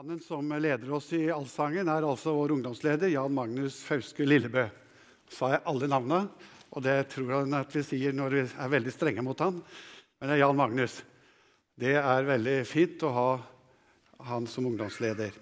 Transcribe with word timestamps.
Mannen 0.00 0.20
som 0.20 0.48
leder 0.48 0.92
oss 0.96 1.10
i 1.12 1.26
allsangen, 1.28 1.84
er 1.84 2.06
altså 2.08 2.32
vår 2.32 2.54
ungdomsleder 2.54 3.10
Jan 3.12 3.34
Magnus 3.36 3.82
Fauske 3.84 4.24
Lillebø. 4.24 4.62
Sa 5.28 5.50
jeg 5.52 5.60
alle 5.68 5.90
navnene? 5.92 6.46
Og 6.72 6.80
det 6.86 6.94
tror 7.12 7.34
han 7.34 7.58
at 7.58 7.76
vi 7.76 7.82
sier 7.84 8.16
når 8.16 8.32
vi 8.32 8.44
er 8.48 8.72
veldig 8.72 8.94
strenge 8.94 9.26
mot 9.26 9.44
han. 9.44 9.58
Men 9.60 10.32
det 10.32 10.38
er 10.38 10.40
Jan 10.40 10.56
Magnus. 10.56 10.96
Det 11.76 11.92
er 12.00 12.30
veldig 12.30 12.56
fint 12.64 13.04
å 13.04 13.12
ha 13.12 13.28
han 14.32 14.48
som 14.48 14.72
ungdomsleder. 14.72 15.36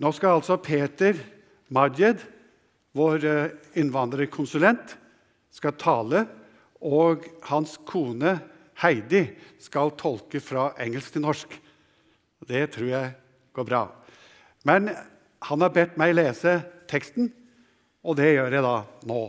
Nå 0.00 0.16
skal 0.16 0.40
altså 0.40 0.56
Peter 0.56 1.20
Majed, 1.68 2.24
vår 2.96 3.28
eh, 3.28 3.56
innvandrerkonsulent, 3.84 4.96
skal 5.52 5.76
tale. 5.76 6.24
Og 6.80 7.28
hans 7.52 7.76
kone 7.84 8.38
Heidi 8.80 9.26
skal 9.60 9.98
tolke 10.00 10.40
fra 10.40 10.70
engelsk 10.80 11.12
til 11.18 11.28
norsk. 11.28 11.64
Det 12.48 12.70
tror 12.72 12.96
jeg 12.96 13.18
går 13.52 13.68
bra. 13.68 13.82
Men 14.68 14.90
han 15.40 15.64
har 15.64 15.72
bedt 15.74 15.98
meg 16.00 16.16
lese 16.16 16.58
teksten, 16.90 17.30
og 18.04 18.16
det 18.18 18.32
gjør 18.34 18.56
jeg 18.56 18.64
da 18.66 18.76
nå. 19.08 19.20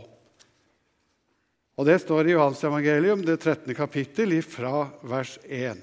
Og 1.72 1.88
Det 1.88 1.98
står 2.02 2.28
i 2.28 2.34
Johans 2.34 2.60
evangelium, 2.64 3.22
det 3.24 3.40
13. 3.40 3.74
kapittel, 3.74 4.34
fra 4.44 4.90
vers 5.08 5.38
1. 5.48 5.80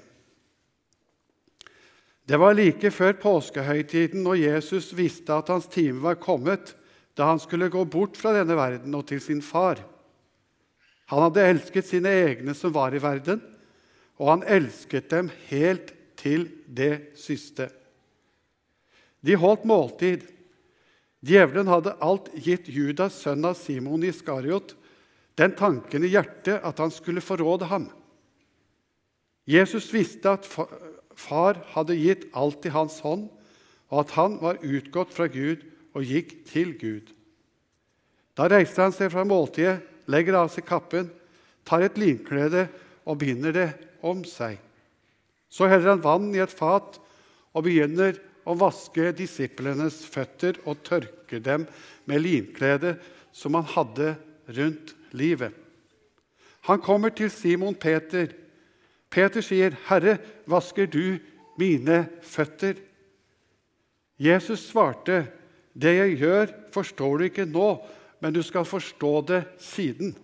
Det 2.30 2.38
var 2.38 2.54
like 2.54 2.92
før 2.94 3.16
påskehøytiden, 3.18 4.22
og 4.22 4.38
Jesus 4.38 4.92
visste 4.94 5.34
at 5.34 5.50
hans 5.50 5.66
time 5.66 5.98
var 6.04 6.20
kommet, 6.22 6.76
da 7.18 7.26
han 7.26 7.42
skulle 7.42 7.68
gå 7.68 7.82
bort 7.90 8.14
fra 8.16 8.32
denne 8.36 8.54
verden 8.54 8.94
og 8.94 9.08
til 9.10 9.20
sin 9.20 9.42
far. 9.42 9.82
Han 11.10 11.24
hadde 11.26 11.42
elsket 11.42 11.88
sine 11.88 12.12
egne 12.22 12.54
som 12.54 12.70
var 12.72 12.94
i 12.94 13.02
verden, 13.02 13.42
og 14.22 14.30
han 14.30 14.46
elsket 14.46 15.10
dem 15.10 15.32
helt 15.50 15.90
til 16.20 16.46
det 16.70 17.18
siste. 17.18 17.66
De 19.26 19.36
holdt 19.36 19.66
måltid. 19.68 20.24
Djevelen 21.20 21.68
hadde 21.68 21.96
alt 22.00 22.30
gitt 22.40 22.68
Judas, 22.72 23.18
sønn 23.20 23.44
av 23.44 23.58
Simon 23.58 24.04
Iskariot, 24.08 24.74
den 25.36 25.52
tanken 25.56 26.04
i 26.04 26.12
hjertet 26.12 26.64
at 26.64 26.80
han 26.80 26.92
skulle 26.92 27.24
forråde 27.24 27.68
ham. 27.68 27.88
Jesus 29.48 29.88
visste 29.92 30.32
at 30.32 30.48
far 30.48 31.60
hadde 31.74 31.98
gitt 31.98 32.26
alt 32.36 32.64
i 32.64 32.72
hans 32.72 33.00
hånd, 33.04 33.28
og 33.90 34.04
at 34.04 34.14
han 34.16 34.36
var 34.40 34.60
utgått 34.62 35.12
fra 35.12 35.26
Gud 35.30 35.64
og 35.96 36.06
gikk 36.06 36.34
til 36.48 36.74
Gud. 36.78 37.10
Da 38.38 38.46
reiser 38.48 38.86
han 38.86 38.94
seg 38.94 39.10
fra 39.12 39.26
måltidet, 39.26 39.80
legger 40.10 40.38
av 40.40 40.50
seg 40.52 40.64
kappen, 40.68 41.10
tar 41.66 41.84
et 41.84 41.98
linklede 42.00 42.68
og 43.04 43.18
binder 43.20 43.54
det 43.54 43.68
om 44.06 44.22
seg. 44.24 44.56
Så 45.50 45.66
heller 45.68 45.94
han 45.94 46.04
vann 46.04 46.30
i 46.34 46.42
et 46.42 46.54
fat 46.54 46.96
og 47.50 47.66
begynner 47.66 48.16
å 48.48 48.56
vaske 48.58 49.10
disiplenes 49.16 50.02
føtter 50.08 50.58
og 50.64 50.82
tørke 50.86 51.40
dem 51.42 51.66
med 52.08 52.22
linkledet 52.24 52.96
som 53.32 53.56
han 53.58 53.68
hadde 53.74 54.14
rundt 54.50 54.94
livet. 55.16 55.54
Han 56.68 56.80
kommer 56.80 57.12
til 57.14 57.30
Simon 57.32 57.74
Peter. 57.74 58.32
Peter 59.10 59.40
sier, 59.40 59.76
'Herre, 59.86 60.18
vasker 60.46 60.86
du 60.86 61.18
mine 61.58 62.08
føtter?' 62.22 62.80
Jesus 64.18 64.68
svarte, 64.68 65.26
'Det 65.74 65.96
jeg 65.96 66.18
gjør, 66.18 66.46
forstår 66.72 67.18
du 67.18 67.24
ikke 67.24 67.44
nå, 67.44 67.80
men 68.20 68.32
du 68.32 68.42
skal 68.42 68.64
forstå 68.64 69.26
det 69.26 69.44
siden.' 69.58 70.16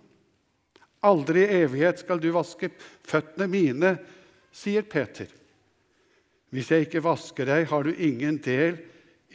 Aldri 1.03 1.43
i 1.45 1.63
evighet 1.63 1.99
skal 1.99 2.19
du 2.19 2.31
vaske 2.31 2.69
føttene 3.05 3.47
mine, 3.47 3.97
sier 4.51 4.81
Peter. 4.81 5.27
Hvis 6.53 6.71
jeg 6.71 6.87
ikke 6.87 7.03
vasker 7.03 7.47
deg, 7.49 7.67
har 7.69 7.83
du 7.83 7.91
ingen 7.93 8.39
del 8.43 8.77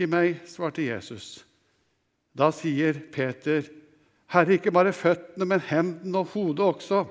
i 0.00 0.08
meg, 0.08 0.40
svarte 0.48 0.84
Jesus. 0.84 1.42
Da 2.32 2.48
sier 2.54 2.96
Peter, 3.12 3.66
Herre, 4.32 4.56
ikke 4.56 4.72
bare 4.72 4.94
føttene, 4.96 5.44
men 5.44 5.60
hendene 5.68 6.22
og 6.22 6.32
hodet 6.32 6.64
også. 6.64 7.02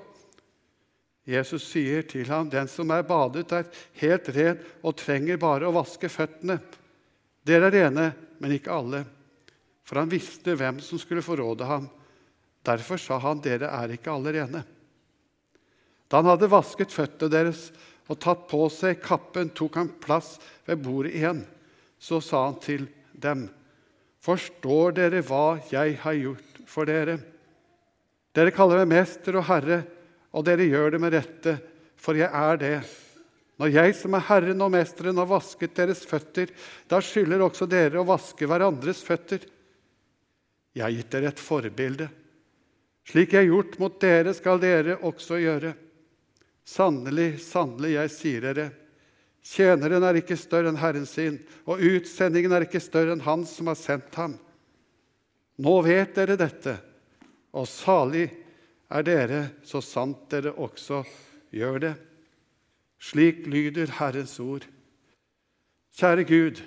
Jesus 1.30 1.68
sier 1.70 2.02
til 2.10 2.26
ham, 2.34 2.50
Den 2.50 2.68
som 2.68 2.90
er 2.90 3.06
badet, 3.06 3.52
er 3.54 3.70
helt 4.02 4.30
ren 4.34 4.62
og 4.82 4.98
trenger 4.98 5.38
bare 5.38 5.70
å 5.70 5.76
vaske 5.76 6.10
føttene. 6.10 6.58
Dere 7.46 7.70
er 7.70 7.78
rene, 7.78 8.08
men 8.42 8.56
ikke 8.58 8.74
alle. 8.74 9.04
For 9.86 10.02
han 10.02 10.10
visste 10.10 10.56
hvem 10.58 10.82
som 10.82 10.98
skulle 11.02 11.26
forråde 11.26 11.68
ham. 11.70 11.86
Derfor 12.66 12.98
sa 12.98 13.20
han, 13.22 13.42
Dere 13.42 13.70
er 13.70 13.94
ikke 13.94 14.14
alle 14.14 14.34
rene. 14.34 14.64
Da 16.10 16.20
han 16.20 16.30
hadde 16.34 16.50
vasket 16.52 16.94
føttene 16.94 17.32
deres 17.32 17.70
og 18.12 18.20
tatt 18.20 18.44
på 18.52 18.66
seg 18.74 19.00
kappen, 19.04 19.54
tok 19.56 19.80
han 19.80 19.92
plass 20.04 20.36
ved 20.68 20.82
bordet 20.84 21.16
igjen. 21.16 21.46
Så 22.02 22.20
sa 22.24 22.44
han 22.50 22.60
til 22.64 22.88
dem, 23.14 23.48
Forstår 24.22 24.94
dere 25.00 25.24
hva 25.26 25.58
jeg 25.72 25.96
har 26.04 26.14
gjort 26.14 26.60
for 26.70 26.86
dere? 26.86 27.16
Dere 28.36 28.54
kaller 28.54 28.84
meg 28.84 28.92
mester 28.92 29.40
og 29.40 29.48
herre, 29.48 29.80
og 30.32 30.46
dere 30.46 30.68
gjør 30.68 30.94
det 30.94 31.00
med 31.02 31.16
rette, 31.16 31.56
for 31.98 32.20
jeg 32.20 32.30
er 32.30 32.60
det. 32.62 32.76
Når 33.62 33.74
jeg 33.74 33.96
som 33.98 34.16
er 34.18 34.26
Herren 34.26 34.62
og 34.66 34.72
Mesteren 34.74 35.20
har 35.22 35.30
vasket 35.30 35.74
deres 35.78 36.04
føtter, 36.10 36.50
da 36.90 37.02
skylder 37.04 37.44
også 37.46 37.68
dere 37.70 38.00
å 38.02 38.08
vaske 38.08 38.48
hverandres 38.50 39.04
føtter. 39.06 39.44
Jeg 40.74 40.86
har 40.86 40.94
gitt 40.96 41.12
dere 41.14 41.30
et 41.30 41.42
forbilde. 41.42 42.08
Slik 43.10 43.34
jeg 43.34 43.44
har 43.44 43.52
gjort 43.52 43.78
mot 43.82 43.98
dere, 44.02 44.34
skal 44.38 44.62
dere 44.62 44.98
også 45.06 45.42
gjøre. 45.42 45.74
Sannelig, 46.68 47.40
sannelig, 47.44 47.96
jeg 47.96 48.14
sier 48.14 48.46
dere, 48.46 48.68
tjeneren 49.42 50.06
er 50.06 50.20
ikke 50.20 50.38
større 50.38 50.70
enn 50.70 50.80
Herren 50.82 51.08
sin, 51.10 51.40
og 51.66 51.82
utsendingen 51.82 52.54
er 52.54 52.68
ikke 52.68 52.84
større 52.84 53.16
enn 53.16 53.26
Han 53.26 53.46
som 53.50 53.72
har 53.72 53.80
sendt 53.80 54.16
ham. 54.20 54.38
Nå 55.62 55.74
vet 55.86 56.14
dere 56.16 56.38
dette, 56.40 56.78
og 57.54 57.68
salig 57.68 58.28
er 58.92 59.06
dere, 59.08 59.42
så 59.64 59.82
sant 59.84 60.30
dere 60.32 60.54
også 60.54 61.02
gjør 61.54 61.82
det. 61.88 61.96
Slik 63.02 63.48
lyder 63.50 63.98
Herrens 63.98 64.38
ord. 64.40 64.68
Kjære 65.98 66.24
Gud, 66.30 66.62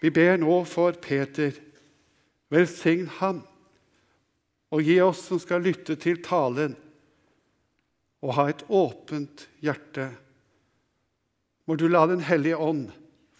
vi 0.00 0.10
ber 0.12 0.36
nå 0.40 0.62
for 0.68 0.92
Peter. 1.00 1.56
Velsign 2.50 3.06
ham, 3.20 3.42
og 4.70 4.82
gi 4.82 4.96
oss 5.02 5.22
som 5.28 5.40
skal 5.42 5.62
lytte 5.62 5.96
til 6.00 6.20
talen, 6.22 6.76
og 8.20 8.34
ha 8.36 8.48
et 8.50 8.64
åpent 8.68 9.46
hjerte. 9.64 10.10
Må 11.66 11.76
du 11.76 11.86
la 11.88 12.06
Den 12.06 12.24
hellige 12.26 12.56
ånd 12.56 12.90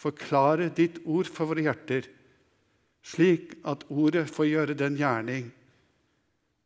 forklare 0.00 0.70
ditt 0.72 1.02
ord 1.04 1.28
for 1.28 1.50
våre 1.50 1.66
hjerter, 1.66 2.06
slik 3.04 3.58
at 3.68 3.84
ordet 3.88 4.28
får 4.32 4.48
gjøre 4.48 4.78
den 4.78 4.96
gjerning 4.96 5.50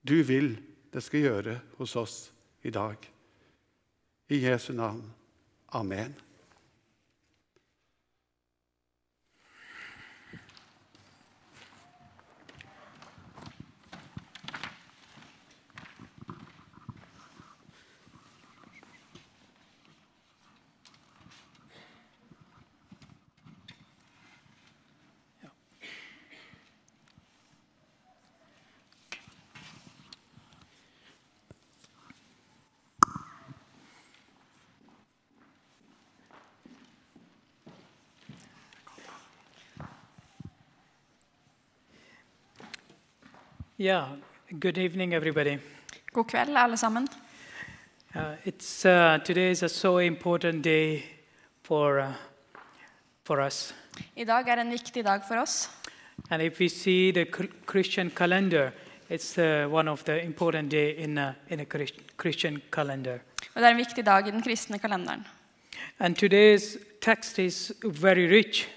du 0.04 0.20
vil 0.22 0.54
det 0.92 1.00
skal 1.02 1.24
gjøre 1.24 1.54
hos 1.78 1.96
oss 1.96 2.16
i 2.62 2.70
dag. 2.70 2.96
I 4.28 4.36
Jesu 4.44 4.72
navn. 4.76 5.02
Amen. 5.72 6.12
Yeah, 43.76 44.06
good 44.60 44.78
evening, 44.78 45.14
everybody. 45.14 45.58
God 46.12 46.28
kveld, 46.28 46.56
alle 46.56 46.76
sammen. 46.76 47.08
Uh, 48.14 48.36
it's, 48.44 48.84
uh, 48.84 49.18
today 49.24 49.50
is 49.50 49.62
a 49.62 49.68
so 49.68 49.98
important 49.98 50.62
day 50.62 51.02
for, 51.62 51.98
uh, 51.98 52.12
for 53.24 53.40
us. 53.40 53.74
I 54.16 54.24
dag 54.24 54.48
er 54.48 54.60
en 54.60 54.70
viktig 54.70 55.04
dag 55.04 55.24
for 55.28 55.36
oss. 55.38 55.68
And 56.30 56.42
if 56.42 56.60
we 56.60 56.68
see 56.68 57.10
the 57.10 57.24
Christian 57.66 58.10
calendar, 58.10 58.72
it's 59.08 59.38
uh, 59.38 59.66
one 59.68 59.88
of 59.88 60.04
the 60.04 60.22
important 60.22 60.70
day 60.70 60.90
in 60.96 61.18
a, 61.18 61.34
in 61.48 61.60
a 61.60 61.66
Christian 62.16 62.62
calendar. 62.70 63.20
Og 63.54 63.62
det 63.62 63.64
er 63.64 63.70
en 63.70 63.76
viktig 63.76 64.06
dag 64.06 64.28
i 64.28 64.30
den 64.30 64.42
kristne 64.42 64.78
kalenderen. 64.78 65.26
And 65.98 66.16
today's 66.16 66.78
text 67.00 67.38
is 67.38 67.72
very 67.82 68.28
rich 68.30 68.68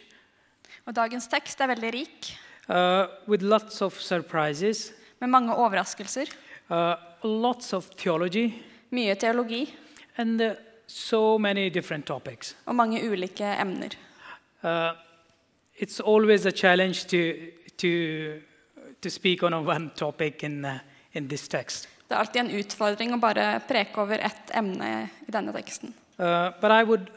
Og 0.88 0.96
dagens 0.96 1.28
tekst 1.28 1.62
er 1.62 1.68
veldig 1.68 1.94
rik, 1.94 2.28
uh, 2.69 3.08
with 3.28 3.42
lots 3.44 3.81
of 3.81 3.94
surprises, 4.02 4.94
med 5.19 5.30
mange 5.30 5.56
overraskelser, 5.56 6.28
uh, 6.69 6.96
lots 7.24 7.74
of 7.74 7.90
theology, 7.98 8.54
mye 8.92 9.16
teologi 9.16 9.68
and 10.18 10.42
uh, 10.42 10.54
so 10.88 11.38
many 11.38 11.69
different 11.69 12.06
topics. 12.06 12.56
og 12.66 12.75
mange 12.75 13.02
ulike 13.12 13.44
emner. 13.62 13.90
Uh, 14.64 14.94
it's 15.78 16.00
always 16.00 16.46
a 16.46 16.52
challenge 16.52 17.06
to, 17.08 17.36
to, 17.78 18.42
to 19.02 19.10
speak 19.10 19.44
on 19.44 19.54
one 19.54 19.92
topic 19.96 20.44
in, 20.44 20.66
uh, 20.66 20.80
in 21.14 21.28
this 21.28 21.48
text. 21.48 21.88
Det 22.08 22.16
er 22.16 22.19
alltid 22.19 22.40
en 22.42 22.52
utfordring 22.56 23.14
å 23.14 23.19
bare 23.19 23.60
preke 23.68 24.00
over 24.00 24.22
ett 24.24 24.52
emne 24.56 25.10
i 25.28 25.31
denne 25.31 25.52
teksten. 25.52 25.94
Uh, 26.18 26.52
but 26.62 26.72
I 26.72 26.84
would 26.84 27.10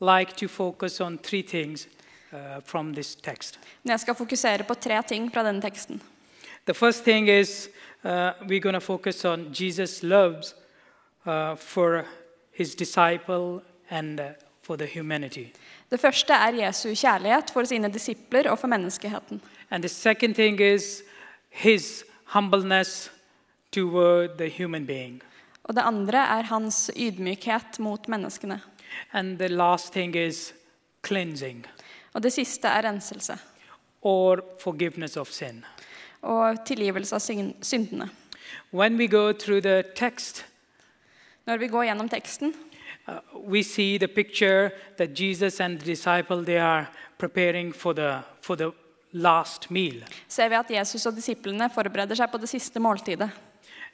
like 0.00 0.34
to 0.36 0.48
focus 0.48 1.00
on 1.00 1.18
three 1.18 1.42
things 1.42 1.86
uh, 2.34 2.60
from 2.64 2.94
this 2.94 3.14
text. 3.14 3.58
Men 3.82 3.90
jeg 3.90 4.00
skal 4.00 4.14
fokusere 4.14 4.64
på 4.64 4.74
tre 4.74 5.02
ting 5.08 5.32
fra 5.32 5.44
denne 5.46 5.62
teksten. 5.62 6.02
The 6.66 6.74
first 6.74 7.04
thing 7.04 7.28
is 7.28 7.68
uh, 8.04 8.32
we're 8.48 8.60
going 8.60 8.74
to 8.74 8.80
focus 8.80 9.24
on 9.24 9.52
Jesus' 9.52 10.02
love 10.02 10.42
uh, 11.26 11.56
for 11.56 12.04
his 12.52 12.74
disciple 12.74 13.62
and 13.90 14.20
uh, 14.20 14.26
for 14.62 14.76
the 14.76 14.86
humanity. 14.86 15.46
Det 15.90 16.00
første 16.00 16.32
er 16.32 16.66
Jesu 16.66 16.94
kjærlighet 16.94 17.50
for 17.52 17.64
sine 17.64 17.92
disipler 17.92 18.50
og 18.50 18.58
for 18.58 18.66
menneskeheten. 18.66 19.40
And 19.70 19.82
the 19.82 19.88
second 19.88 20.34
thing 20.34 20.60
is 20.60 21.02
his 21.50 22.04
humbleness 22.24 23.10
toward 23.72 24.38
the 24.38 24.48
human 24.48 24.86
being. 24.86 25.22
Og 25.64 25.74
det 25.74 25.82
andre 25.82 26.18
er 26.18 26.42
hans 26.42 26.90
ydmykhet 26.96 27.78
mot 27.78 28.08
menneskene. 28.08 28.60
And 29.12 29.38
the 29.38 29.48
last 29.48 29.92
thing 29.92 30.16
is 30.16 30.54
cleansing 31.06 31.66
Og 32.14 32.22
det 32.22 32.32
siste 32.32 32.68
er 32.68 32.82
renselse 32.86 33.38
or 34.02 34.40
forgiveness 34.60 35.16
of 35.16 35.28
sin. 35.32 35.64
og 36.22 36.64
tilgivelse 36.66 37.14
av 37.14 37.20
syndene. 37.62 38.08
When 38.72 38.96
we 38.96 39.06
go 39.08 39.32
through 39.32 39.60
the 39.62 39.82
text, 39.96 40.44
Når 41.46 41.56
vi 41.56 41.66
går 41.68 41.84
gjennom 41.84 42.08
teksten, 42.08 42.54
uh, 43.08 43.14
we 43.50 43.62
see 43.62 43.98
the 43.98 44.08
picture 44.08 44.70
that 44.96 45.20
Jesus 45.20 45.60
and 45.60 45.78
the 45.78 45.86
disciple 45.86 46.44
they 46.44 46.56
are 46.58 46.86
preparing 47.18 47.74
for 47.74 47.92
the 47.92 48.22
for 48.40 48.54
the 48.56 48.70
last 49.12 49.70
meal. 49.70 50.04
ser 50.28 50.48
vi 50.48 50.54
at 50.54 50.70
Jesus 50.70 51.06
og 51.06 51.14
disiplene 51.16 51.70
forbereder 51.74 52.14
seg 52.14 52.30
på 52.30 52.38
det 52.38 52.48
siste 52.48 52.80
måltidet. 52.80 53.30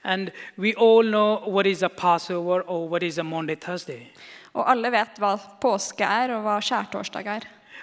And 0.04 0.30
we 0.58 0.72
all 0.78 1.02
know 1.10 1.50
what 1.50 1.66
is 1.66 1.82
a 1.82 1.88
Passover 1.88 2.62
or 2.66 2.88
what 2.88 3.02
is 3.02 3.18
a 3.18 3.22
Monday 3.24 3.56
Thursday. 3.56 4.06
Og 4.54 4.70
alle 4.70 4.90
vet 4.92 5.18
hva 5.18 5.36
påske 5.60 6.04
er, 6.04 6.30
og 6.36 6.42
hva 6.42 6.60
skjærtorsdag 6.60 7.26
er. 7.26 7.40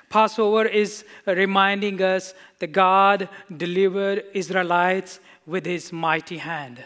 Passover 0.10 0.66
is 0.66 1.04
reminding 1.26 2.02
us 2.02 2.34
that 2.60 2.72
God 2.72 3.28
delivered 3.58 4.24
Israelites 4.34 5.20
with 5.46 5.66
his 5.66 5.92
mighty 5.92 6.38
hand. 6.38 6.78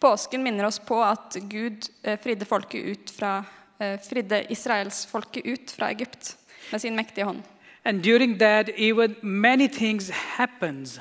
Påsken 0.00 0.42
minner 0.42 0.64
oss 0.64 0.78
på 0.78 1.02
at 1.02 1.36
Gud 1.50 1.88
eh, 2.02 2.18
fridde, 2.22 2.44
folket 2.44 2.84
ut 2.84 3.10
fra, 3.10 3.44
eh, 3.80 3.98
fridde 4.08 4.44
israelsfolket 4.50 5.46
ut 5.46 5.70
fra 5.70 5.90
Egypt 5.90 6.36
med 6.72 6.80
sin 6.80 6.96
mektige 6.96 7.24
hånd. 7.24 7.42
And 7.84 8.02
during 8.02 8.38
that, 8.38 8.68
even 8.76 9.16
many 9.22 9.68
things 9.68 10.10
happens. 10.10 11.00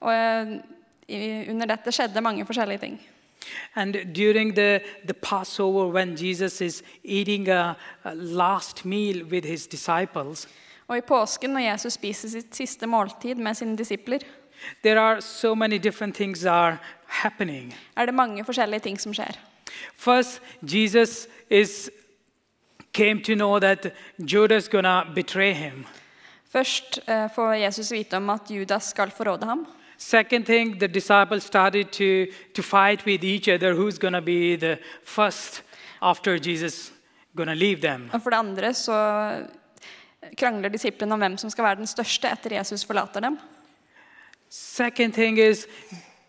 Og 0.00 0.12
eh, 1.08 1.50
under 1.50 1.66
dette 1.66 1.92
skjedde 1.92 2.20
mange 2.20 2.46
forskjellige 2.46 2.78
ting. 2.78 3.00
And 3.74 3.94
during 4.14 4.54
the, 4.54 4.80
the 5.06 5.14
Passover, 5.14 5.92
when 5.92 6.16
Jesus 6.16 6.60
is 6.60 6.82
eating 7.04 7.48
a, 7.48 7.76
a 8.04 8.14
last 8.14 8.84
meal 8.84 9.24
with 9.24 9.44
his 9.44 9.66
disciples, 9.66 10.48
Og 10.88 10.98
i 10.98 11.00
påsken, 11.00 11.50
når 11.50 11.60
Jesus 11.70 11.92
spiser 11.92 12.28
sitt 12.28 12.56
siste 12.56 12.86
måltid 12.86 13.34
med 13.34 13.54
sine 13.54 13.76
disipler, 13.76 14.18
there 14.82 15.00
are 15.00 15.20
so 15.20 15.54
many 15.54 15.78
different 15.78 16.14
things 16.14 16.44
are 16.44 16.78
happening. 17.06 17.74
er 17.96 18.06
det 18.06 18.14
mange 18.14 18.44
forskjellige 18.44 18.80
ting 18.80 19.00
som 19.00 19.14
skjer. 19.14 19.38
First, 19.96 20.42
Jesus 20.62 21.28
is 21.50 21.90
came 22.92 23.22
to 23.22 23.34
know 23.34 23.58
that 23.58 23.92
Judas 24.18 24.68
gonna 24.68 25.04
betray 25.14 25.52
him. 25.52 25.86
Først 26.52 27.00
uh, 27.08 27.28
får 27.34 27.52
Jesus 27.52 27.92
vite 27.92 28.16
om 28.16 28.30
at 28.30 28.50
Judas 28.50 28.84
skal 28.84 29.10
forråde 29.10 29.46
ham. 29.46 29.66
Second 29.98 30.44
thing, 30.46 30.78
the 30.78 30.86
disciples 30.88 31.44
started 31.44 31.84
to, 31.84 32.32
to 32.54 32.62
fight 32.62 33.06
with 33.06 33.24
each 33.24 33.48
other 33.48 33.74
who's 33.74 33.98
gonna 33.98 34.20
be 34.20 34.56
the 34.56 34.78
first 35.04 35.62
after 36.02 36.38
Jesus 36.48 36.92
gonna 37.36 37.54
leave 37.54 37.80
them. 37.80 38.10
Og 38.12 38.22
for 38.22 38.30
det 38.30 38.38
andre 38.38 38.74
så 38.74 39.32
krangler 40.38 40.72
disiplene 40.72 41.14
om 41.14 41.20
hvem 41.20 41.36
som 41.38 41.50
skal 41.50 41.64
være 41.64 41.80
den 41.82 41.90
største 41.90 42.30
etter 42.30 42.56
Jesus 42.58 42.84
forlater 42.84 43.20
dem. 43.20 43.38
Second 44.48 45.14
thing 45.14 45.38
is 45.38 45.66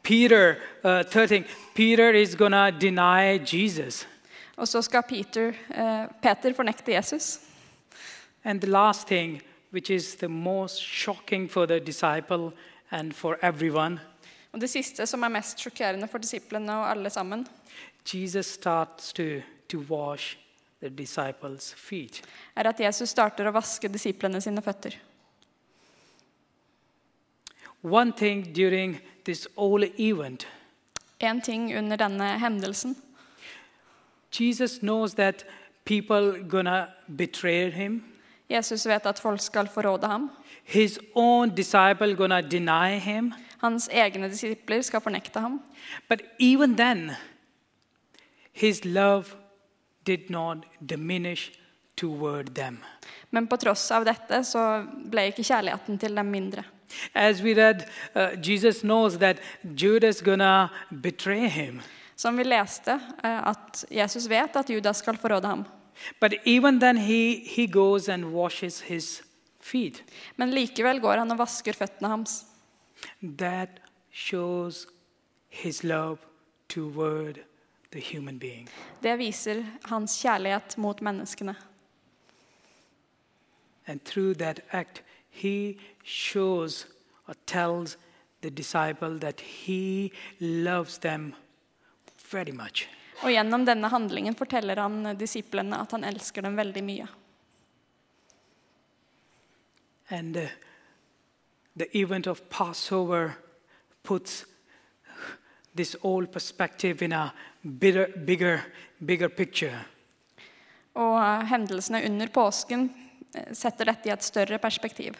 Peter. 0.03 0.55
Uh, 0.83 1.03
third 1.03 1.29
thing, 1.29 1.45
Peter 1.75 2.13
is 2.13 2.35
gonna 2.35 2.69
deny 2.69 3.39
Jesus. 3.39 4.07
Og 4.57 4.67
så 4.67 4.81
skal 4.81 5.03
Peter, 5.09 5.53
uh, 5.69 6.07
Peter 6.21 6.53
fornekte 6.53 6.93
Jesus. 6.93 7.39
And 8.43 8.61
the 8.61 8.69
last 8.69 9.07
thing, 9.07 9.41
which 9.73 9.89
is 9.91 10.15
the 10.15 10.27
most 10.27 10.81
shocking 10.81 11.51
for 11.51 11.65
the 11.65 11.79
disciple 11.79 12.51
and 12.91 13.13
for 13.13 13.37
everyone, 13.41 13.99
Og 14.55 14.61
det 14.61 14.69
siste 14.69 15.03
som 15.05 15.23
er 15.23 15.33
mest 15.35 15.59
sjokkerende 15.59 16.07
for 16.07 16.23
disiplene 16.23 16.71
og 16.79 16.89
alle 16.93 17.09
sammen, 17.09 17.47
Jesus 18.13 18.45
starts 18.55 19.13
to, 19.13 19.23
to 19.67 19.81
wash. 19.89 20.37
Er 20.81 22.67
at 22.67 22.79
Jesus 22.79 23.09
starter 23.09 23.47
å 23.47 23.53
vaske 23.55 23.87
disiplene 23.89 24.41
sine 24.41 24.61
føtter. 24.61 24.95
One 27.81 28.11
thing 28.11 28.53
during 28.53 28.99
this 29.23 29.47
whole 29.55 29.87
event, 29.97 30.47
En 31.19 31.41
ting 31.41 31.71
under 31.77 31.95
denne 31.95 32.39
hendelsen 32.39 32.95
Jesus 34.39 34.81
knows 34.81 35.13
that 35.13 35.45
people 35.85 36.43
gonna 36.43 36.93
betray 37.07 37.71
him. 37.71 38.03
Jesus 38.49 38.85
vet 38.85 39.05
at 39.05 39.19
folk 39.19 39.39
skal 39.41 39.67
forråde 39.67 40.07
ham. 40.07 40.29
His 40.63 40.99
own 41.15 41.55
disciple 41.55 42.15
gonna 42.15 42.41
deny 42.41 42.99
him. 42.99 43.33
Hans 43.61 43.87
egne 43.87 44.29
disipler 44.29 44.81
skal 44.81 45.01
fornekte 45.01 45.39
ham. 45.39 45.61
But 46.09 46.21
even 46.39 46.75
then, 46.75 47.11
his 48.51 48.85
love 48.85 49.35
did 50.05 50.29
not 50.29 50.65
diminish 50.79 51.51
toward 51.95 52.55
them. 52.55 52.77
Men 53.29 53.47
på 53.47 53.57
tross 53.57 53.91
av 53.91 54.05
dette 54.05 54.43
så 54.47 54.61
ble 54.85 55.29
ikke 55.31 55.45
kjærligheten 55.45 55.99
til 55.99 56.15
dem 56.15 56.31
mindre. 56.31 56.63
As 57.13 57.41
we 57.41 57.55
read, 57.57 57.87
uh, 58.15 58.35
Jesus 58.39 58.81
knows 58.81 59.17
that 59.17 59.41
Judas 59.63 60.21
gonna 60.21 60.69
betray 60.89 61.47
him. 61.47 61.81
Som 62.15 62.37
vi 62.37 62.45
leste, 62.47 62.93
uh, 63.23 63.51
at 63.51 63.83
Jesus 63.91 64.29
vet 64.31 64.55
at 64.55 64.69
Judas 64.69 65.01
skal 65.03 65.17
forråde 65.17 65.47
ham. 65.47 65.65
But 66.19 66.33
even 66.45 66.79
then, 66.79 66.97
he, 66.97 67.39
he 67.39 67.67
goes 67.67 68.09
and 68.09 68.33
washes 68.33 68.81
his 68.81 69.23
feet. 69.59 70.03
Men 70.35 70.51
likevel 70.51 70.99
går 71.01 71.23
han 71.23 71.31
og 71.31 71.39
vasker 71.39 71.73
føttene 71.73 72.11
hans. 72.11 72.43
That 73.21 73.79
shows 74.11 74.85
his 75.49 75.83
love 75.83 76.19
toward 76.69 77.39
the 77.95 78.01
human 78.01 78.37
being. 78.37 78.69
Det 78.99 79.15
viser 79.17 79.63
hans 79.87 80.17
kjærlighet 80.19 80.77
mot 80.77 81.01
menneskene. 81.01 81.55
And 83.87 84.03
through 84.03 84.35
that 84.37 84.59
act, 84.71 85.01
he 85.29 85.77
shows 86.03 86.87
or 87.27 87.35
tells 87.45 87.97
the 88.41 88.49
disciple 88.49 89.19
that 89.19 89.41
he 89.41 90.11
loves 90.39 90.97
them 90.97 91.33
very 92.31 92.51
much. 92.51 92.89
Og 93.23 93.31
gjennom 93.31 93.63
denne 93.65 93.87
handlingen 93.87 94.35
forteller 94.35 94.81
han 94.81 95.15
disiplene 95.15 95.79
at 95.79 95.95
han 95.95 96.03
elsker 96.03 96.43
dem 96.43 96.57
veldig 96.59 96.83
mye. 96.83 97.07
And 100.09 100.37
uh, 100.37 100.49
the 101.77 101.87
event 101.97 102.27
of 102.27 102.43
Passover 102.49 103.37
puts 104.03 104.45
this 105.75 105.95
old 106.03 106.31
perspective 106.31 107.01
in 107.01 107.13
a 107.13 107.33
bigger, 107.65 108.07
bigger, 108.25 108.61
bigger 109.05 109.29
picture. 109.29 109.79
Og 110.95 111.17
eh, 111.19 111.45
hendelsene 111.51 112.03
under 112.05 112.27
påsken 112.27 112.89
eh, 113.35 113.53
setter 113.53 113.91
dette 113.91 114.09
i 114.09 114.13
et 114.13 114.23
større 114.23 114.57
perspektiv. 114.57 115.17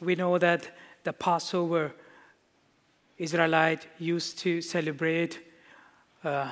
We 0.00 0.14
know 0.14 0.38
that 0.38 0.70
the 1.04 1.12
Passover 1.12 1.90
Israelite 3.18 3.86
used 3.98 4.38
to 4.38 4.62
celebrate 4.62 5.38
uh, 6.24 6.50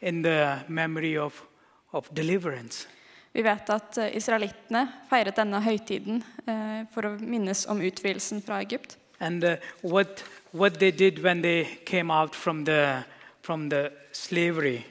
in 0.00 0.22
the 0.22 0.58
memory 0.68 1.18
of, 1.18 1.42
of 1.92 2.08
deliverance. 2.14 2.88
Vi 3.32 3.42
vet 3.42 3.70
at 3.70 3.98
eh, 3.98 4.16
israelittene 4.18 4.88
feiret 5.10 5.36
denne 5.38 5.60
høytiden 5.62 6.24
eh, 6.50 6.80
for 6.90 7.06
å 7.06 7.12
minnes 7.22 7.62
om 7.70 7.78
utvidelsen 7.78 8.42
fra 8.42 8.58
Egypt. 8.64 8.96
And 9.20 9.44
uh, 9.44 9.56
what, 9.82 10.24
what 10.50 10.80
they 10.80 10.90
did 10.90 11.22
when 11.22 11.42
they 11.42 11.78
came 11.86 12.10
out 12.10 12.34
from 12.34 12.64
the, 12.64 13.04
from 13.42 13.68
the 13.70 13.90
slavery, 14.12 14.82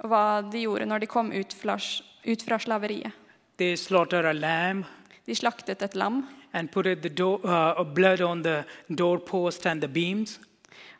Og 0.00 0.08
hva 0.08 0.40
de 0.50 0.62
gjorde 0.64 0.86
når 0.86 0.98
de 1.00 1.06
kom 1.06 1.32
ut 1.32 1.52
fra, 1.52 1.76
ut 2.26 2.42
fra 2.42 2.58
slaveriet. 2.58 3.12
they 3.58 3.76
slaughtered 3.76 4.24
a 4.24 4.32
lamb 4.32 4.84
De 5.26 5.34
slaktet 5.34 5.82
et 5.82 5.94
lam 5.94 6.26
and 6.52 6.70
put 6.72 6.84
the 7.02 7.08
door, 7.10 7.38
uh, 7.44 7.84
blood 7.84 8.20
on 8.20 8.42
the 8.42 8.64
doorpost 8.94 9.66
and 9.66 9.80
the 9.80 9.88
beams 9.88 10.40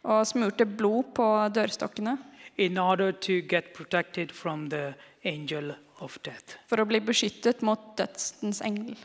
og 0.05 0.27
smurte 0.27 0.65
blod 0.67 1.05
på 1.15 1.25
dørstokkene 1.55 2.19
in 2.57 2.79
order 2.79 3.11
to 3.13 3.41
get 3.49 3.73
protected 3.75 4.31
from 4.33 4.69
the 4.71 4.95
angel 5.25 5.75
of 6.01 6.19
death. 6.25 6.57
for 6.67 6.77
å 6.81 6.85
bli 6.87 7.01
beskyttet 7.01 7.63
mot 7.63 7.97
dødsens 7.97 8.61
engel. 8.61 8.97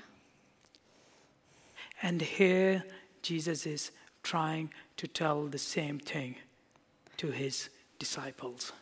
And 2.01 2.22
here 2.22 2.84
Jesus 3.24 3.65
is 3.65 3.92
trying 4.24 4.70
to 4.98 5.08
tell 5.08 5.48
the 5.50 5.58
same 5.58 6.00
thing 6.00 6.36
to 7.18 7.32
his 7.32 7.70
disciples. 8.00 8.74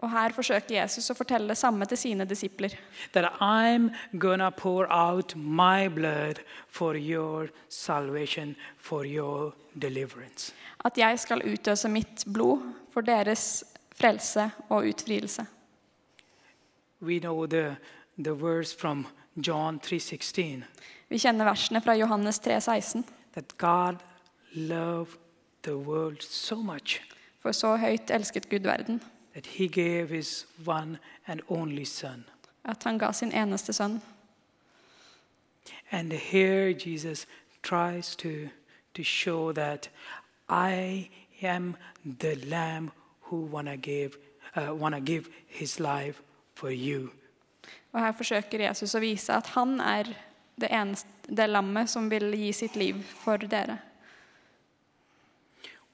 Og 0.00 0.10
her 0.10 0.32
forsøker 0.32 0.78
Jesus 0.78 1.10
å 1.12 1.14
fortelle 1.14 1.52
det 1.52 1.58
samme 1.60 1.84
til 1.84 1.98
sine 2.00 2.24
disipler. 2.24 2.72
That 3.12 3.32
I'm 3.40 3.90
gonna 4.18 4.50
pour 4.50 4.86
out 4.88 5.34
my 5.36 5.88
blood 5.88 6.40
for 6.68 6.96
your 6.96 7.50
salvation, 7.68 8.56
for 8.78 9.04
your 9.04 9.52
deliverance. 9.82 10.54
At 10.84 10.98
jeg 10.98 11.18
skal 11.20 11.44
utøse 11.44 11.88
mitt 11.88 12.24
blod 12.32 12.64
for 12.92 13.04
deres 13.04 13.64
frelse 13.94 14.50
og 14.70 14.88
utfrielse. 14.88 15.46
We 17.02 17.18
know 17.18 17.46
the, 17.46 17.76
the 18.18 18.32
verse 18.32 18.76
from 18.76 19.06
John 19.36 19.80
3:16 19.80 20.64
Vi 21.08 21.18
kjenner 21.18 21.44
versene 21.44 21.80
fra 21.80 21.94
Johannes 21.94 22.38
3, 22.38 22.60
16. 22.60 23.04
that 23.32 23.58
God 23.58 23.98
loved 24.54 25.18
the 25.62 25.76
world 25.76 26.22
so 26.22 26.56
much 26.56 27.00
For 27.40 27.52
så 27.52 27.76
høyt 27.76 28.10
elsket 28.10 28.48
Gud 28.48 28.66
verden, 28.68 29.02
that 29.34 29.46
he 29.46 29.68
gave 29.68 30.08
his 30.08 30.46
one 30.66 30.98
and 31.26 31.40
only 31.48 31.84
son. 31.84 32.24
at 32.64 32.84
han 32.84 32.98
ga 32.98 33.12
sin 33.12 33.32
eneste 33.32 33.72
sønn. 33.72 34.00
And 35.90 36.12
here 36.12 36.72
Jesus 36.72 37.26
tries 37.62 38.16
to, 38.16 38.48
to 38.94 39.02
show 39.02 39.52
that 39.52 39.90
I 40.48 41.10
am 41.42 41.76
the 42.20 42.34
lamb 42.34 42.90
who 43.20 43.36
wanna 43.36 43.76
give, 43.76 44.16
uh, 44.56 44.74
wanna 44.74 45.00
give 45.00 45.28
his 45.46 45.80
life 45.80 46.22
for 46.54 46.70
you. 46.70 47.10
Og 47.92 48.00
her 48.00 48.12
forsøker 48.12 48.68
Jesus 48.68 48.94
å 48.94 49.00
vise 49.00 49.32
at 49.32 49.46
han 49.46 49.80
er 49.80 50.04
det, 50.60 50.70
eneste, 50.70 51.08
det 51.36 51.48
lammet 51.50 51.90
som 51.90 52.10
vil 52.10 52.34
gi 52.38 52.52
sitt 52.52 52.76
liv 52.76 53.02
for 53.02 53.36
dere. 53.36 53.78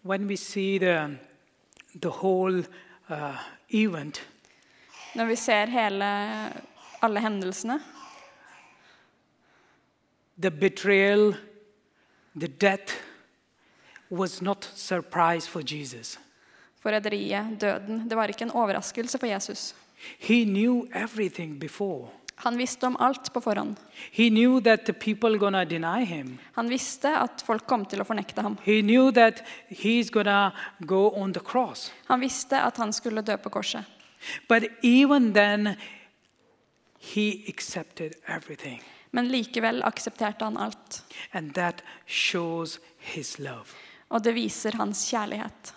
When 0.02 0.26
we 0.26 0.36
see 0.36 0.78
the, 0.78 1.16
the 2.02 2.08
whole 2.08 2.64
uh, 3.10 3.36
event, 3.68 4.28
Når 5.14 5.24
vi 5.24 5.36
ser 5.36 5.66
hele, 5.66 6.04
alle 7.02 7.20
hendelsene, 7.20 7.80
the 10.42 10.50
betrayal, 10.50 11.34
the 12.40 12.48
death 12.48 12.92
was 14.10 14.42
not 14.42 14.70
surprise 14.74 15.48
for 15.50 15.60
Jesus. 15.74 16.18
forræderiet, 16.80 17.60
døden, 17.60 18.10
det 18.10 18.16
var 18.16 18.26
ikke 18.26 18.42
en 18.42 18.50
overraskelse 18.50 19.18
for 19.18 19.26
Jesus. 19.26 19.74
He 20.18 20.44
knew 20.44 20.86
everything 20.94 21.60
before. 21.60 22.08
Han 22.38 22.58
visste 22.58 22.86
om 22.86 22.96
alt 22.96 23.32
på 23.32 23.40
forhånd. 23.40 23.76
He 24.12 24.28
knew 24.28 24.60
that 24.60 24.86
the 24.86 24.92
people 24.92 25.38
gonna 25.38 25.64
deny 25.64 26.04
him. 26.04 26.38
Han 26.52 26.68
visste 26.68 27.08
at 27.18 27.42
folk 27.46 27.66
kom 27.66 27.86
til 27.88 28.00
å 28.00 28.04
fornekte 28.04 28.42
ham. 28.44 28.58
He 28.64 28.82
knew 28.82 29.12
that 29.12 29.40
he's 29.68 30.12
gonna 30.12 30.52
go 30.80 31.10
on 31.16 31.32
the 31.32 31.40
cross. 31.40 31.92
Han 32.06 32.20
visste 32.20 32.60
at 32.60 32.76
han 32.76 32.92
skulle 32.92 33.22
dø 33.22 33.36
på 33.36 33.50
korset. 33.50 33.84
Then. 34.48 35.76
Men 39.10 39.28
likevel 39.28 39.82
aksepterte 39.82 40.44
han 40.44 40.56
alt. 40.56 41.02
Og 44.08 44.22
det 44.22 44.34
viser 44.34 44.76
hans 44.76 45.04
kjærlighet. 45.10 45.72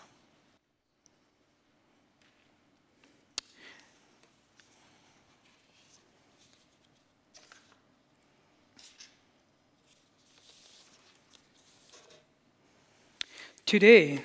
Today, 13.70 14.20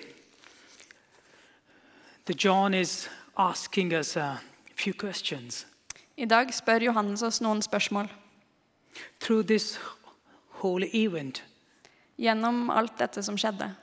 the 2.25 2.33
John 2.33 2.75
is 2.75 3.09
asking 3.37 3.93
us 3.93 4.17
a 4.17 4.41
few 4.75 4.95
questions. 4.95 5.67
I 6.17 6.25
dag 6.25 6.55
spør 6.55 6.81
Johannes 6.81 7.23
oss 7.23 7.41
noen 7.41 7.63
spørsmål. 7.63 8.09
Through 9.21 9.43
this 9.47 9.79
whole 10.49 10.89
event, 10.95 11.45
Gjennom 12.19 12.71
alt 12.71 12.99
dette 12.99 13.23
som 13.23 13.37
skjedde, 13.37 13.75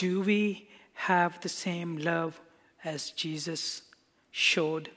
do 0.00 0.20
we 0.20 0.66
have 0.92 1.32
the 1.42 1.48
same 1.48 1.98
love 1.98 2.32
as 2.82 3.14
Jesus 3.24 3.84
showed? 4.32 4.90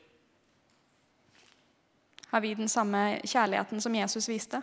har 2.27 2.39
vi 2.39 2.53
den 2.53 2.67
samme 2.67 3.21
kjærligheten 3.25 3.81
som 3.81 3.95
Jesus 3.95 4.29
viste. 4.29 4.61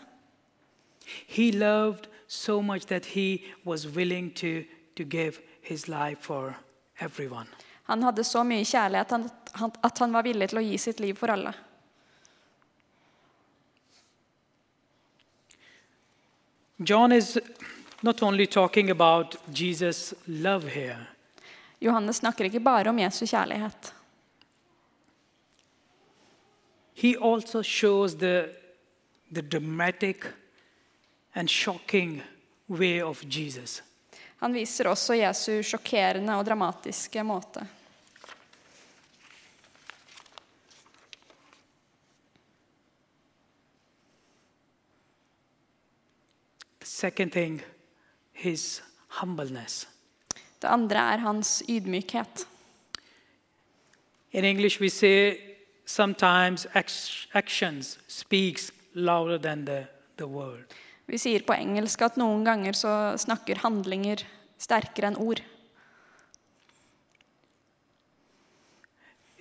He 1.29 1.51
loved 1.51 2.12
so 2.33 2.63
much 2.63 2.87
that 2.87 3.07
he 3.07 3.45
was 3.65 3.87
willing 3.87 4.31
to, 4.31 4.65
to 4.97 5.05
give 5.05 5.41
his 5.61 5.89
life 5.89 6.21
for 6.21 6.55
everyone. 7.01 7.47
Han 7.83 8.03
hadde 8.03 8.25
så 8.25 8.45
mye 8.45 8.65
kjærlighet 8.65 9.13
at 9.13 9.51
han, 9.53 9.73
at 9.85 9.99
han 9.99 10.13
var 10.13 10.23
villig 10.23 10.49
til 10.49 10.59
å 10.59 10.65
gi 10.65 10.79
sitt 10.79 11.01
liv 11.01 11.19
for 11.19 11.33
alle. 11.35 11.53
John 16.79 17.13
is 17.13 17.39
not 18.03 18.23
only 18.23 18.47
talking 18.47 18.91
about 18.91 19.37
Jesus' 19.55 20.15
love 20.27 20.69
here, 20.69 21.07
Johannes 21.81 22.17
snakker 22.17 22.45
ikke 22.45 22.61
bare 22.61 22.91
om 22.91 22.99
Jesu 22.99 23.27
kjærlighet. 23.27 23.93
he 27.03 27.17
also 27.17 27.63
shows 27.63 28.17
the, 28.17 28.55
the 29.33 29.43
dramatic 29.43 30.25
and 31.35 31.51
shocking 31.51 32.23
way 32.67 33.03
of 33.03 33.25
Jesus. 33.25 33.83
Han 34.37 34.55
viser 34.55 34.89
også 34.91 35.15
Jesu 35.15 35.63
sjokkerende 35.63 36.35
og 36.35 36.47
dramatiske 36.47 37.23
måte. 37.23 37.63
The 46.81 46.87
second 46.87 47.33
thing, 47.33 47.63
his 48.33 48.83
humbleness. 49.21 49.89
Det 50.63 50.69
andre 50.69 50.97
er 51.15 51.19
hans 51.19 51.63
ydmykhet. 51.69 52.47
In 54.33 54.45
English, 54.45 54.81
we 54.81 54.91
say 54.91 55.37
sometimes 55.85 56.67
actions 57.35 57.99
speaks 58.09 58.73
louder 58.95 59.39
than 59.39 59.67
the, 59.67 59.87
the 60.17 60.27
word. 60.27 60.65
Vi 61.13 61.19
sier 61.21 61.45
på 61.45 61.53
engelsk 61.53 62.01
at 62.07 62.17
noen 62.17 62.41
ganger 62.47 62.73
så 62.77 62.91
snakker 63.21 63.61
handlinger 63.61 64.23
sterkere 64.63 65.11
enn 65.13 65.19
ord. 65.21 65.43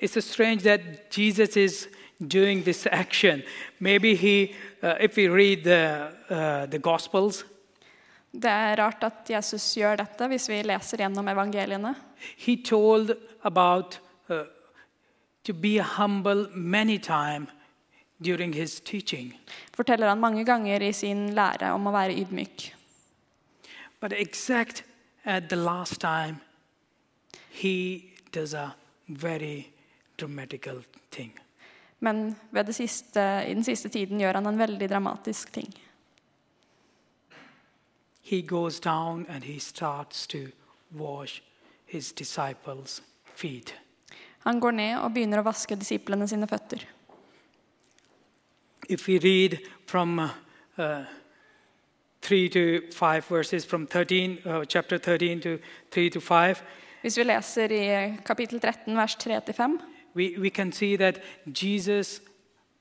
It's 0.01 0.17
strange 0.25 0.63
that 0.63 0.81
Jesus 1.15 1.55
is 1.55 1.87
doing 2.19 2.63
this 2.63 2.87
action. 2.87 3.43
Maybe 3.79 4.15
he, 4.15 4.55
uh, 4.83 4.95
if 4.99 5.15
we 5.15 5.29
read 5.29 5.63
the, 5.63 6.11
uh, 6.29 6.65
the 6.65 6.79
Gospels, 6.79 7.45
Det 8.31 8.47
er 8.47 8.77
rart 8.79 9.03
at 9.03 9.27
Jesus 9.29 9.63
gjør 9.75 9.97
dette 9.99 10.27
hvis 10.31 10.45
vi 10.47 10.61
leser 10.63 11.01
gjennom 11.03 11.27
evangeliene. 11.27 11.95
he 12.37 12.55
told 12.55 13.11
about 13.43 13.99
uh, 14.29 14.45
to 15.43 15.53
be 15.53 15.79
humble 15.79 16.47
many 16.55 16.97
times 16.97 17.49
during 18.21 18.53
his 18.53 18.79
teaching. 18.79 19.33
Forteller 19.73 20.07
han 20.07 20.19
mange 20.19 20.45
ganger 20.45 20.81
i 20.81 20.93
sin 20.93 21.33
lære 21.35 21.73
om 21.73 21.87
å 21.87 21.93
være 21.95 22.15
ydmyk. 22.21 22.71
But 23.99 24.13
exact 24.13 24.83
at 25.25 25.49
the 25.49 25.55
last 25.55 26.01
time, 26.01 26.39
he 27.51 28.03
does 28.31 28.53
a 28.53 28.73
very 29.07 29.65
dramatical 30.17 30.83
thing. 31.11 31.31
Men 31.99 32.35
siste, 32.71 33.21
i 33.47 33.53
den 33.53 33.63
siste 33.63 33.89
tiden 33.89 34.19
gjør 34.19 34.39
han 34.39 34.47
en 34.49 34.57
veldig 34.57 34.89
dramatisk 34.89 35.51
ting. 35.53 35.69
He 38.21 38.41
goes 38.41 38.79
down 38.79 39.25
and 39.29 39.43
he 39.43 39.59
starts 39.59 40.27
to 40.27 40.51
wash 40.91 41.41
his 41.85 42.13
disciples' 42.13 43.01
feet. 43.35 43.73
Han 44.39 44.59
går 44.59 44.71
ned 44.71 44.97
og 44.97 45.13
begynner 45.13 45.41
å 45.41 45.45
vaske 45.45 45.75
disiplene 45.77 46.27
sine 46.27 46.47
føtter. 46.49 46.85
If 48.89 49.07
we 49.07 49.19
read 49.19 49.59
from 49.85 50.19
uh, 50.19 50.29
uh, 50.77 51.05
3 52.21 52.49
to 52.49 52.81
5 52.91 53.25
verses 53.25 53.65
from 53.65 53.87
13, 53.87 54.37
uh, 54.45 54.65
chapter 54.65 54.97
13 54.97 55.41
to 55.41 55.59
3 55.91 56.09
to 56.09 56.19
5, 56.19 56.63
Hvis 57.01 57.17
vi 57.17 57.23
leser 57.23 57.71
i 57.71 58.17
kapittel 58.25 58.59
13, 58.59 58.95
vers 58.97 59.15
3-5, 59.15 59.79
we, 60.15 60.35
we 60.37 60.49
can 60.49 60.71
see 60.71 60.97
that 60.97 61.19
Jesus 61.53 62.21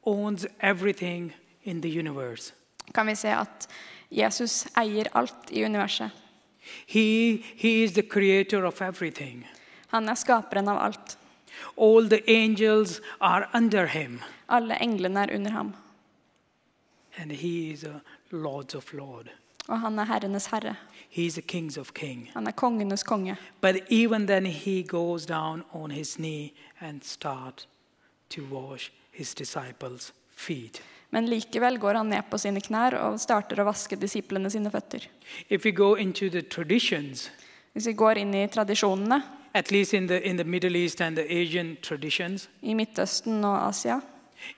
owns 0.04 0.46
everything 0.60 1.32
in 1.64 1.80
the 1.80 1.88
universe. 1.88 2.52
kan 2.94 3.06
vi 3.06 3.14
se 3.14 3.28
at 3.28 3.68
Jesus 4.10 4.66
eier 4.76 5.08
alt 5.14 5.50
i 5.50 5.64
universet. 5.64 6.10
He, 6.86 7.36
he 7.56 7.84
is 7.84 7.92
the 7.92 8.02
creator 8.02 8.64
of 8.64 8.82
everything. 8.82 9.46
Han 9.88 10.08
er 10.08 10.14
skaperen 10.14 10.68
av 10.68 10.78
alt. 10.78 11.18
All 11.76 12.08
the 12.08 12.22
angels 12.28 13.00
are 13.20 13.48
under 13.54 13.86
him. 13.86 14.20
Alle 14.48 14.76
englene 14.82 15.20
er 15.20 15.34
under 15.34 15.50
ham. 15.50 15.74
And 17.18 17.32
he 17.32 17.72
is 17.72 17.84
a 17.84 18.00
Lords 18.30 18.74
of 18.74 18.92
Lord. 18.92 19.28
Og 19.68 19.80
han 19.80 19.98
er 19.98 20.04
herrenes 20.04 20.46
herre. 20.46 20.74
He 21.08 21.26
is 21.26 21.38
a 21.38 21.40
Kings 21.40 21.78
of 21.78 21.92
King. 21.94 22.30
Han 22.34 22.46
er 22.46 22.50
kongenes 22.50 23.02
konge. 23.02 23.36
But 23.60 23.76
even 23.90 24.26
then, 24.26 24.46
he 24.46 24.82
goes 24.82 25.26
down 25.26 25.64
on 25.72 25.90
his 25.90 26.14
knee 26.14 26.52
and 26.80 27.02
start 27.02 27.68
to 28.30 28.42
wash 28.50 28.90
his 29.12 29.34
disciples' 29.34 30.12
feet. 30.36 30.82
Men 31.10 31.26
likevel 31.26 31.78
går 31.78 31.94
han 31.94 32.06
ned 32.06 32.22
på 32.30 32.38
sine 32.38 32.60
knær 32.60 32.94
og 32.94 33.20
starter 33.20 33.60
å 33.60 33.66
vaske 33.66 33.96
disiplene 33.96 34.50
sine 34.50 34.70
føtter. 34.70 35.08
If 35.48 35.64
we 35.64 35.72
go 35.72 35.94
into 35.94 36.30
the 36.30 36.42
traditions, 36.42 37.30
Hvis 37.72 37.86
vi 37.86 37.92
går 37.92 38.18
inn 38.18 38.34
i 38.34 38.46
tradisjonene 38.50 39.22
at 39.54 39.70
least 39.70 39.94
in 39.94 40.08
the 40.08 40.20
in 40.26 40.36
the 40.36 40.44
Middle 40.44 40.76
East 40.76 41.00
and 41.00 41.16
the 41.16 41.26
Asian 41.40 41.76
traditions, 41.82 42.48
i 42.62 42.74
Midtøsten 42.74 43.44
og 43.44 43.68
Asia, 43.68 44.00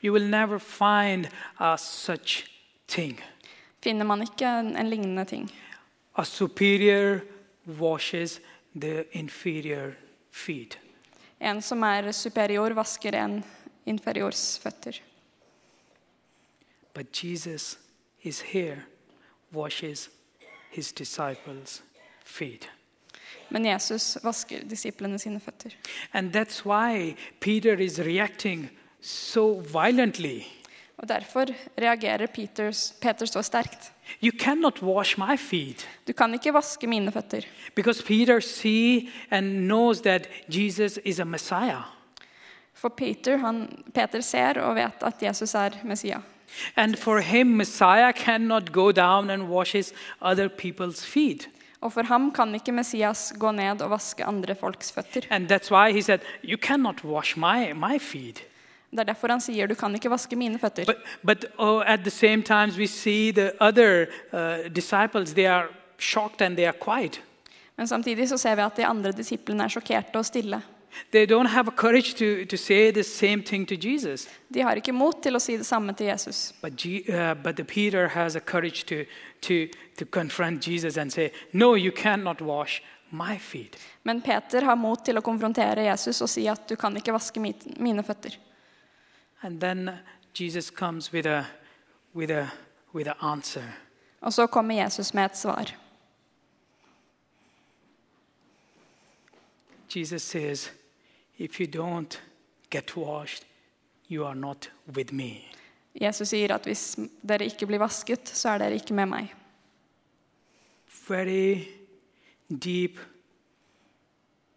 you 0.02 0.12
will 0.12 0.28
never 0.28 0.58
find 0.58 1.28
a 1.58 1.76
such 1.78 2.44
thing. 2.88 3.20
finner 3.82 4.04
man 4.04 4.22
ikke 4.22 4.46
en, 4.46 4.76
en 4.76 4.90
lignende 4.90 5.24
ting. 5.24 5.50
A 6.14 6.24
superior 6.24 7.20
washes 7.66 8.40
the 8.74 9.04
inferior 9.12 9.94
feet. 10.30 10.78
En 11.40 11.62
som 11.62 11.82
er 11.82 12.12
superior, 12.12 12.74
vasker 12.74 13.14
en 13.14 13.42
inferiors 13.86 14.58
føtter. 14.62 15.00
But 16.94 17.24
Jesus 17.24 17.78
is 18.22 18.40
here, 18.40 18.84
washes 19.52 20.10
his 20.70 20.92
disciples' 20.92 21.82
feet. 22.24 22.70
Men 23.50 23.66
Jesus 23.66 24.18
vasker 24.22 24.64
disiplene 24.68 25.18
sine 25.18 25.40
føtter. 25.40 25.74
And 26.12 26.32
that's 26.32 26.64
why 26.64 27.16
Peter 27.40 27.80
is 27.80 27.98
reacting 27.98 28.70
so 29.02 29.60
violently. 29.60 30.42
Og 31.02 31.08
Derfor 31.08 31.46
reagerer 31.78 32.26
Peters, 32.26 32.94
Peter 33.00 33.26
så 33.26 33.42
sterkt. 33.42 33.92
You 34.22 34.30
cannot 34.38 34.82
wash 34.82 35.18
my 35.18 35.36
feet. 35.36 35.88
Du 36.06 36.12
kan 36.12 36.34
ikke 36.34 36.52
vaske 36.54 36.86
mine 36.86 37.12
føtter. 37.12 37.46
Because 37.74 38.04
Peter 38.04 38.40
see 38.40 39.08
and 39.30 39.66
knows 39.66 40.00
that 40.00 40.28
Jesus 40.48 40.98
is 41.04 41.20
a 41.20 41.24
Messiah. 41.24 41.82
For 42.74 42.88
Peter, 42.88 43.36
han, 43.36 43.84
Peter 43.94 44.20
ser 44.20 44.60
og 44.60 44.76
vet 44.76 45.02
at 45.02 45.22
Jesus 45.22 45.54
er 45.54 45.70
Messia. 45.84 46.20
And 46.76 46.96
for 46.96 47.18
him, 47.20 47.46
Messiah 47.46 48.12
cannot 48.12 48.72
go 48.72 48.92
down 48.92 49.30
and 49.30 49.48
wash 49.48 49.72
his 49.72 49.92
other 50.20 50.48
people's 50.48 51.04
feet. 51.06 51.48
Og 51.80 51.92
for 51.92 52.02
ham 52.02 52.30
kan 52.30 52.54
ikke 52.54 52.72
Messias 52.72 53.32
gå 53.38 53.50
ned 53.50 53.82
og 53.82 53.90
vaske 53.90 54.24
andre 54.24 54.54
folks 54.54 54.92
føtter. 54.92 55.26
And 55.30 55.50
that's 55.50 55.70
why 55.70 55.92
he 55.92 56.02
said, 56.02 56.20
You 56.44 56.56
cannot 56.56 57.04
wash 57.04 57.36
my, 57.36 57.72
my 57.72 57.98
feet. 57.98 58.44
Det 58.92 59.00
er 59.00 59.08
derfor 59.08 59.32
han 59.32 59.40
sier 59.40 59.68
du 59.68 59.74
kan 59.74 59.94
ikke 59.96 60.10
vaske 60.12 60.36
mine 60.36 60.58
føtter. 60.60 60.84
But, 60.84 60.98
but 61.24 61.44
oh, 61.58 61.80
at 61.86 62.04
the 62.04 62.10
same 62.10 62.42
time, 62.42 62.76
we 62.76 62.86
see 62.86 63.32
the 63.32 63.52
other 63.58 64.08
uh, 64.32 64.68
disciples, 64.68 65.32
they 65.32 65.46
are 65.46 65.68
shocked 65.98 66.42
and 66.42 66.56
they 66.56 66.66
are 66.66 66.76
quiet. 66.76 67.20
Men 67.76 67.88
samtidig 67.88 68.28
så 68.28 68.36
ser 68.38 68.54
vi 68.54 68.62
at 68.62 68.76
de 68.76 68.86
andre 68.86 69.12
disiplene 69.16 69.64
er 69.64 69.72
sjokkerte 69.72 70.20
og 70.20 70.28
stille. 70.28 70.60
They 71.10 71.24
don't 71.24 71.48
have 71.48 71.68
a 71.68 71.70
courage 71.70 72.12
to, 72.14 72.44
to 72.44 72.56
say 72.56 72.90
the 72.92 73.02
same 73.02 73.42
thing 73.42 73.66
to 73.68 73.74
Jesus. 73.74 74.28
De 74.54 74.60
har 74.60 74.76
ikke 74.76 74.92
mot 74.92 75.22
til 75.22 75.36
å 75.36 75.40
si 75.40 75.56
det 75.56 75.64
samme 75.66 75.94
til 75.96 76.06
Jesus. 76.12 76.52
But, 76.60 76.76
G, 76.76 77.00
uh, 77.08 77.32
but 77.34 77.66
Peter 77.66 78.08
has 78.08 78.36
a 78.36 78.40
courage 78.40 78.84
to, 78.86 79.06
to, 79.40 79.68
to 79.96 80.04
confront 80.04 80.68
Jesus 80.68 80.98
and 80.98 81.10
say, 81.10 81.32
No, 81.52 81.74
you 81.74 81.92
cannot 81.92 82.42
wash 82.42 82.82
my 83.10 83.38
feet. 83.38 83.76
Men 84.02 84.20
Peter 84.20 84.68
har 84.68 84.76
mot 84.76 85.00
til 85.04 85.16
å 85.16 85.24
konfrontere 85.24 85.88
Jesus 85.88 86.20
og 86.20 86.28
si 86.28 86.44
at 86.48 86.68
du 86.68 86.76
kan 86.76 86.96
ikke 86.96 87.16
vaske 87.16 87.40
mine 87.40 88.04
føtter. 88.04 88.36
And 89.42 89.60
then 89.60 89.98
Jesus 90.32 90.70
comes 90.70 91.12
with 91.12 91.26
a, 91.26 91.46
with 92.14 92.30
a, 92.30 92.50
with 92.92 93.08
an 93.08 93.16
answer. 93.20 93.64
Og 94.20 94.32
så 94.32 94.46
kommer 94.46 94.74
Jesus 94.74 95.14
med 95.14 95.24
et 95.24 95.36
svar. 95.36 95.66
Jesus 99.96 100.22
says, 100.22 100.70
If 101.38 101.60
you 101.60 101.66
don't 101.66 102.20
get 102.70 102.96
washed, 102.96 103.44
you 104.08 104.24
are 104.24 104.34
not 104.34 104.70
with 104.96 105.12
me. 105.12 105.52
Jesus 106.00 106.28
sier 106.28 106.54
at 106.54 106.64
hvis 106.64 106.96
dere 107.28 107.44
ikke 107.44 107.66
blir 107.66 107.82
vasket, 107.82 108.28
så 108.28 108.54
er 108.54 108.62
dere 108.62 108.78
ikke 108.78 108.94
med 108.94 109.06
meg. 109.06 109.34
Very 111.08 111.66
deep 112.48 113.00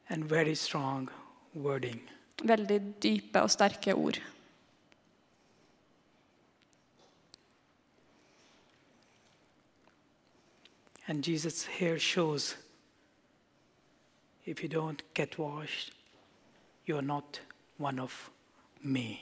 and 0.09 0.29
very 0.29 0.53
strong 0.53 1.09
wording. 1.55 2.01
Veldig 2.43 2.79
dype 3.03 3.41
og 3.41 3.51
sterke 3.51 3.95
ord. 3.95 4.21
And 11.07 11.23
Jesus 11.23 11.65
here 11.79 11.99
shows 11.99 12.55
if 14.45 14.63
you 14.63 14.69
don't 14.69 15.01
get 15.13 15.37
washed, 15.39 15.91
you 16.87 16.97
are 16.97 17.05
not 17.05 17.41
one 17.77 17.99
of 18.01 18.29
me. 18.81 19.19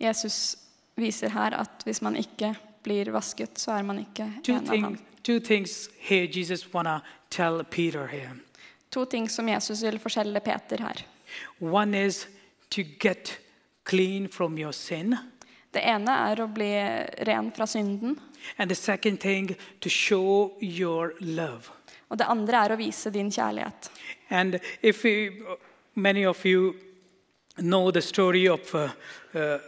Jesus 0.00 0.56
viser 0.96 1.28
her 1.28 1.54
at 1.60 1.82
hvis 1.84 2.02
man 2.02 2.16
ikke 2.16 2.54
blir 2.82 3.10
vasket, 3.12 3.58
så 3.58 3.70
er 3.72 3.82
man 3.82 3.98
ikke 3.98 4.32
Two, 4.44 4.54
en 4.56 4.68
av 4.70 4.80
ham. 4.80 4.98
two 5.22 5.40
things 5.40 5.88
here 5.98 6.26
Jesus 6.26 6.74
wanna 6.74 7.00
tell 7.30 7.64
Peter 7.64 8.06
here. 8.06 8.32
To 8.90 9.04
ting 9.04 9.30
som 9.30 9.48
Jesus 9.48 9.82
vil 9.82 9.98
fortelle 9.98 10.40
Peter 10.40 10.76
her. 10.80 11.04
One 11.60 11.94
is 12.06 12.28
to 12.70 12.82
get 13.00 13.38
clean 13.84 14.28
from 14.28 14.58
your 14.58 14.72
sin, 14.72 15.16
Det 15.74 15.82
ene 15.84 16.10
er 16.30 16.40
å 16.40 16.46
bli 16.48 16.70
ren 17.26 17.50
fra 17.52 17.66
synden, 17.66 18.14
and 18.58 18.70
the 18.70 18.74
second 18.74 19.20
thing 19.20 19.56
to 19.80 19.88
show 19.88 20.52
your 20.60 21.12
love. 21.20 21.72
og 22.08 22.18
det 22.18 22.26
andre 22.30 22.64
er 22.64 22.72
å 22.72 22.78
vise 22.78 23.10
din 23.10 23.30
kjærlighet. 23.30 23.90
And 24.30 24.60
if 24.82 25.04
we, 25.04 25.30
many 25.94 26.24
of 26.26 26.44
you 26.44 26.74
know 27.56 27.90
the 27.90 28.02
story 28.02 28.48
of 28.48 28.74
uh, 28.74 28.88
uh, 29.34 29.58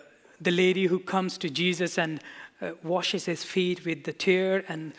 the 0.40 0.50
lady 0.50 0.86
who 0.86 0.98
comes 0.98 1.38
to 1.38 1.48
Jesus 1.48 1.98
and 1.98 2.20
uh, 2.62 2.70
washes 2.82 3.26
his 3.26 3.44
feet 3.44 3.84
with 3.84 4.04
the 4.04 4.12
tear 4.12 4.64
and 4.68 4.92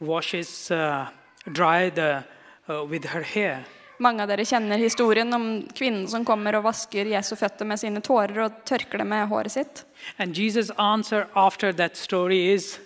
washes 0.00 0.70
uh, 0.70 1.08
dry 1.52 1.90
the 1.90 2.24
uh, 2.68 2.84
with 2.84 3.04
her 3.04 3.22
hair. 3.22 3.64
Mange 3.98 4.22
av 4.22 4.28
dere 4.30 4.44
kjenner 4.46 4.78
historien 4.78 5.34
om 5.34 5.46
kvinnen 5.74 6.06
som 6.08 6.24
kommer 6.24 6.54
og 6.54 6.68
vasker 6.68 7.08
Jesu 7.10 7.34
føtter 7.36 7.66
med 7.66 7.80
sine 7.80 7.98
tårer 8.00 8.44
og 8.44 8.60
tørker 8.68 9.02
det 9.02 9.06
med 9.10 9.26
håret 9.26 9.52
sitt. 9.56 9.82
And 10.18 10.38
Jesus' 10.38 10.70
answer 10.78 11.26
after 11.34 11.72
that 11.72 11.96
story 11.96 12.52
is 12.54 12.78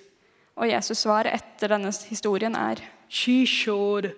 Og 0.56 0.68
Jesus' 0.68 1.04
svar 1.04 1.26
etter 1.26 1.72
denne 1.72 1.92
historien 2.08 2.54
er 2.54 2.82
she 3.08 3.46
showed 3.46 4.12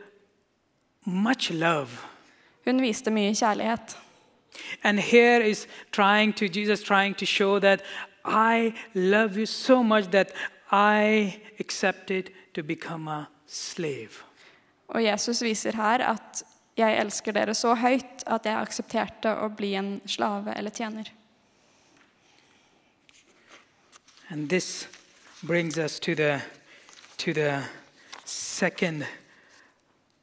much 1.05 1.51
love. 1.53 1.89
hun 2.65 2.81
viste 2.81 3.11
mye 3.11 3.35
kjærlighet. 3.35 3.99
And 4.83 4.99
here 5.01 5.45
is 5.45 5.67
trying 5.93 6.33
to 6.37 6.47
Jesus 6.47 6.83
trying 6.83 7.17
to 7.17 7.27
show 7.27 7.59
that 7.59 7.81
I 8.25 8.73
love 8.95 9.39
you 9.39 9.47
so 9.47 9.83
much 9.83 10.11
that 10.11 10.33
I 10.73 11.41
accepted 11.61 12.31
to 12.55 12.63
become 12.63 13.09
a 13.09 13.27
slave. 13.47 14.25
Og 14.89 15.05
Jesus 15.05 15.43
viser 15.43 15.77
her 15.77 15.99
at 15.99 16.45
jeg 16.77 16.99
elsker 16.99 17.33
dere 17.33 17.55
så 17.55 17.75
høyt 17.75 18.25
at 18.27 18.47
jeg 18.47 18.59
aksepterte 18.59 19.31
å 19.45 19.49
bli 19.49 19.75
en 19.75 20.01
slave 20.07 20.55
eller 20.57 20.71
tjener. 20.71 21.11
And 24.31 24.49
this 24.49 24.89
brings 25.47 25.79
us 25.79 26.01
to 26.01 26.15
the 26.15 26.41
to 27.19 27.33
the 27.33 27.63
second 28.25 29.07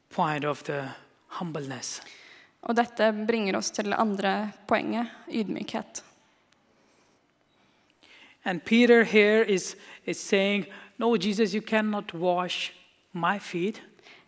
point 0.09 0.45
of 0.45 0.63
the 0.63 0.89
humbleness. 1.27 2.01
Og 2.61 2.75
dette 2.75 3.25
bringer 3.27 3.57
oss 3.57 3.71
til 3.71 3.85
det 3.85 3.97
andre 3.97 4.51
poenget 4.67 5.07
ydmykhet. 5.27 6.03
And 8.43 8.61
Peter 8.65 9.03
here 9.03 9.43
is, 9.43 9.75
is 10.05 10.17
saying, 10.17 10.65
No, 10.97 11.15
Jesus, 11.15 11.53
you 11.53 11.61
cannot 11.61 12.13
wash 12.13 12.71
my 13.13 13.39
feet. 13.39 13.81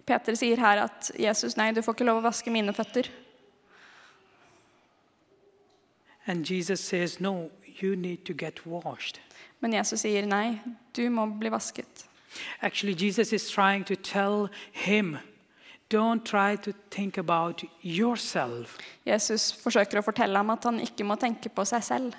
Peter 0.06 0.36
sier 0.36 0.58
her 0.58 0.84
at 0.84 1.12
Jesus, 1.20 1.58
nei, 1.58 1.72
du 1.72 1.82
får 1.82 1.94
ikke 1.94 2.06
lov 2.06 2.22
å 2.22 2.28
vaske 2.28 2.52
mine 2.52 2.74
føtter. 2.74 3.10
And 6.26 6.50
Jesus 6.50 6.80
says, 6.80 7.20
No, 7.20 7.50
you 7.82 7.96
need 7.96 8.26
to 8.26 8.34
get 8.34 8.66
washed. 8.66 9.20
Men 9.64 9.78
Jesus 9.80 10.04
sier 10.04 10.26
nei, 10.28 10.58
du 10.94 11.06
må 11.10 11.24
bli 11.40 11.50
vasket. 11.54 12.04
Actually, 12.62 12.96
Jesus 12.98 13.32
is 13.32 13.50
trying 13.50 13.86
to 13.86 13.96
tell 13.96 14.50
him, 14.72 15.18
Don't 15.90 16.26
try 16.26 16.56
to 16.56 16.74
think 16.90 17.18
about 17.20 17.64
yourself. 17.84 18.78
Jesus 19.06 19.52
forsøker 19.54 20.00
å 20.00 20.04
fortelle 20.04 20.40
ham 20.40 20.50
at 20.50 20.64
han 20.66 20.80
ikke 20.82 21.06
må 21.06 21.16
tenke 21.22 21.52
på 21.54 21.66
seg 21.70 21.84
selv, 21.86 22.16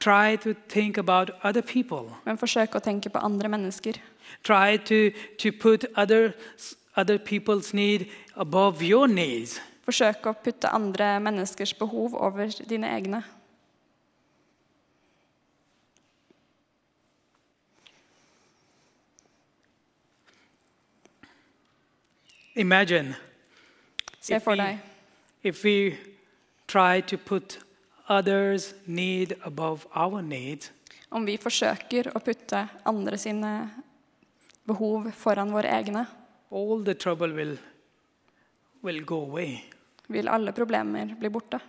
Try 0.00 0.36
to 0.42 0.52
think 0.68 0.98
about 0.98 1.30
other 1.42 1.62
people. 1.62 2.10
men 2.26 2.36
forsøk 2.36 2.74
å 2.76 2.82
tenke 2.82 3.08
på 3.08 3.22
andre 3.24 3.48
mennesker. 3.48 3.96
Try 4.42 4.76
to, 4.76 5.10
to 5.38 5.52
put 5.52 5.86
other, 5.96 6.34
other 6.96 7.16
people's 7.16 7.72
need 7.72 8.10
above 8.36 8.82
your 8.82 9.06
needs. 9.08 9.60
Forsøke 9.86 10.28
å 10.30 10.36
putte 10.44 10.68
andre 10.74 11.20
menneskers 11.20 11.72
behov 11.78 12.14
over 12.14 12.50
dine 12.68 12.90
egne. 12.96 13.22
Imagine 22.54 23.16
Se 24.20 24.36
If 24.36 24.42
for 24.44 24.52
we- 24.52 24.56
deg 24.62 24.78
if 25.42 25.62
we 25.64 25.98
try 26.66 27.00
to 27.02 27.18
put 27.18 27.58
others' 28.08 28.74
need 28.86 29.36
above 29.44 29.86
our 29.94 30.22
need, 30.22 30.66
om 31.12 31.24
vi 31.26 31.36
forsøker 31.36 32.12
å 32.14 32.20
putte 32.24 32.68
andre 32.86 33.18
sine 33.18 33.70
behov 34.66 35.10
foran 35.12 35.50
våre 35.52 35.68
egne, 35.68 36.06
all 36.50 36.82
the 36.84 36.94
trouble 36.94 37.32
will, 37.32 37.58
will 38.82 39.00
go 39.04 39.20
away. 39.22 39.64
vil 40.08 40.28
alle 40.28 40.52
problemer 40.52 41.14
bli 41.18 41.28
borte. 41.28 41.60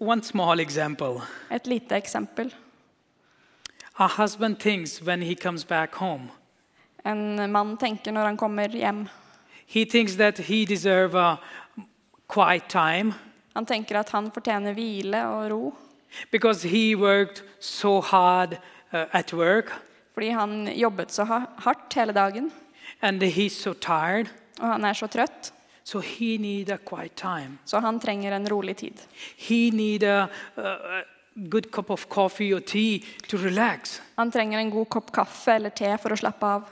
One 0.00 0.22
small 0.22 0.60
example 0.60 1.22
Et 1.50 1.66
lite 1.66 1.90
eksempel. 1.96 2.52
a 3.98 4.06
husband 4.08 4.58
thinks 4.60 5.00
when 5.02 5.22
he 5.22 5.34
comes 5.34 5.64
back 5.64 5.94
home, 5.94 6.30
En 7.08 7.50
mann 7.52 7.76
tenker 7.80 8.12
når 8.12 8.28
han 8.32 8.36
kommer 8.36 8.68
hjem. 8.68 9.06
he 9.66 9.84
thinks 9.84 10.16
that 10.16 10.38
he 10.38 10.64
deserves 10.66 11.14
a 11.14 11.38
quiet 12.28 12.68
time 12.68 13.14
Han 13.54 13.66
tenker 13.66 13.98
at 14.00 14.10
han 14.14 14.30
fortjener 14.30 14.74
hvile 14.76 15.20
og 15.26 15.50
ro 15.50 15.60
because 16.32 16.64
he 16.68 16.94
worked 16.96 17.42
so 17.60 18.00
hard 18.00 18.54
uh, 18.92 19.06
at 19.12 19.32
work 19.32 19.72
fordi 20.14 20.30
han 20.34 20.66
jobbet 20.74 21.12
så 21.12 21.24
ha- 21.24 21.46
hardt 21.64 21.94
hele 21.94 22.12
dagen. 22.12 22.50
and 23.02 23.22
he's 23.22 23.54
so 23.54 23.72
tired. 23.72 24.26
Og 24.60 24.66
han 24.72 24.84
er 24.84 24.92
så 24.92 25.06
trøtt, 25.06 25.52
So 25.84 26.00
he 26.00 26.36
needs 26.38 26.70
a 26.70 26.76
quiet 26.76 27.12
time. 27.16 27.58
så 27.64 27.78
han 27.80 28.00
trenger 28.00 28.32
en 28.36 28.48
rolig 28.48 28.76
tid. 28.76 28.92
He 29.36 29.70
needs 29.70 30.04
a, 30.04 30.26
a 30.56 31.04
good 31.48 31.70
cup 31.70 31.90
of 31.90 32.08
coffee 32.08 32.52
or 32.54 32.60
tea 32.60 33.04
to 33.28 33.36
relax. 33.36 34.00
Han 34.16 34.30
trenger 34.30 34.58
en 34.58 34.70
god 34.70 34.86
kopp 34.88 35.12
kaffe 35.12 35.54
eller 35.54 35.70
te 35.70 35.96
for 36.02 36.10
å 36.12 36.16
slappe 36.16 36.46
av. 36.46 36.64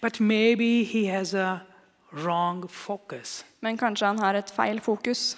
But 0.00 0.20
maybe 0.20 0.84
he 0.84 1.06
has 1.06 1.34
a 1.34 1.60
wrong 2.12 2.68
focus. 2.68 3.44
Men 3.60 3.78
kanskje 3.78 4.06
han 4.06 4.18
har 4.18 4.34
et 4.34 4.50
feil 4.50 4.80
fokus. 4.80 5.36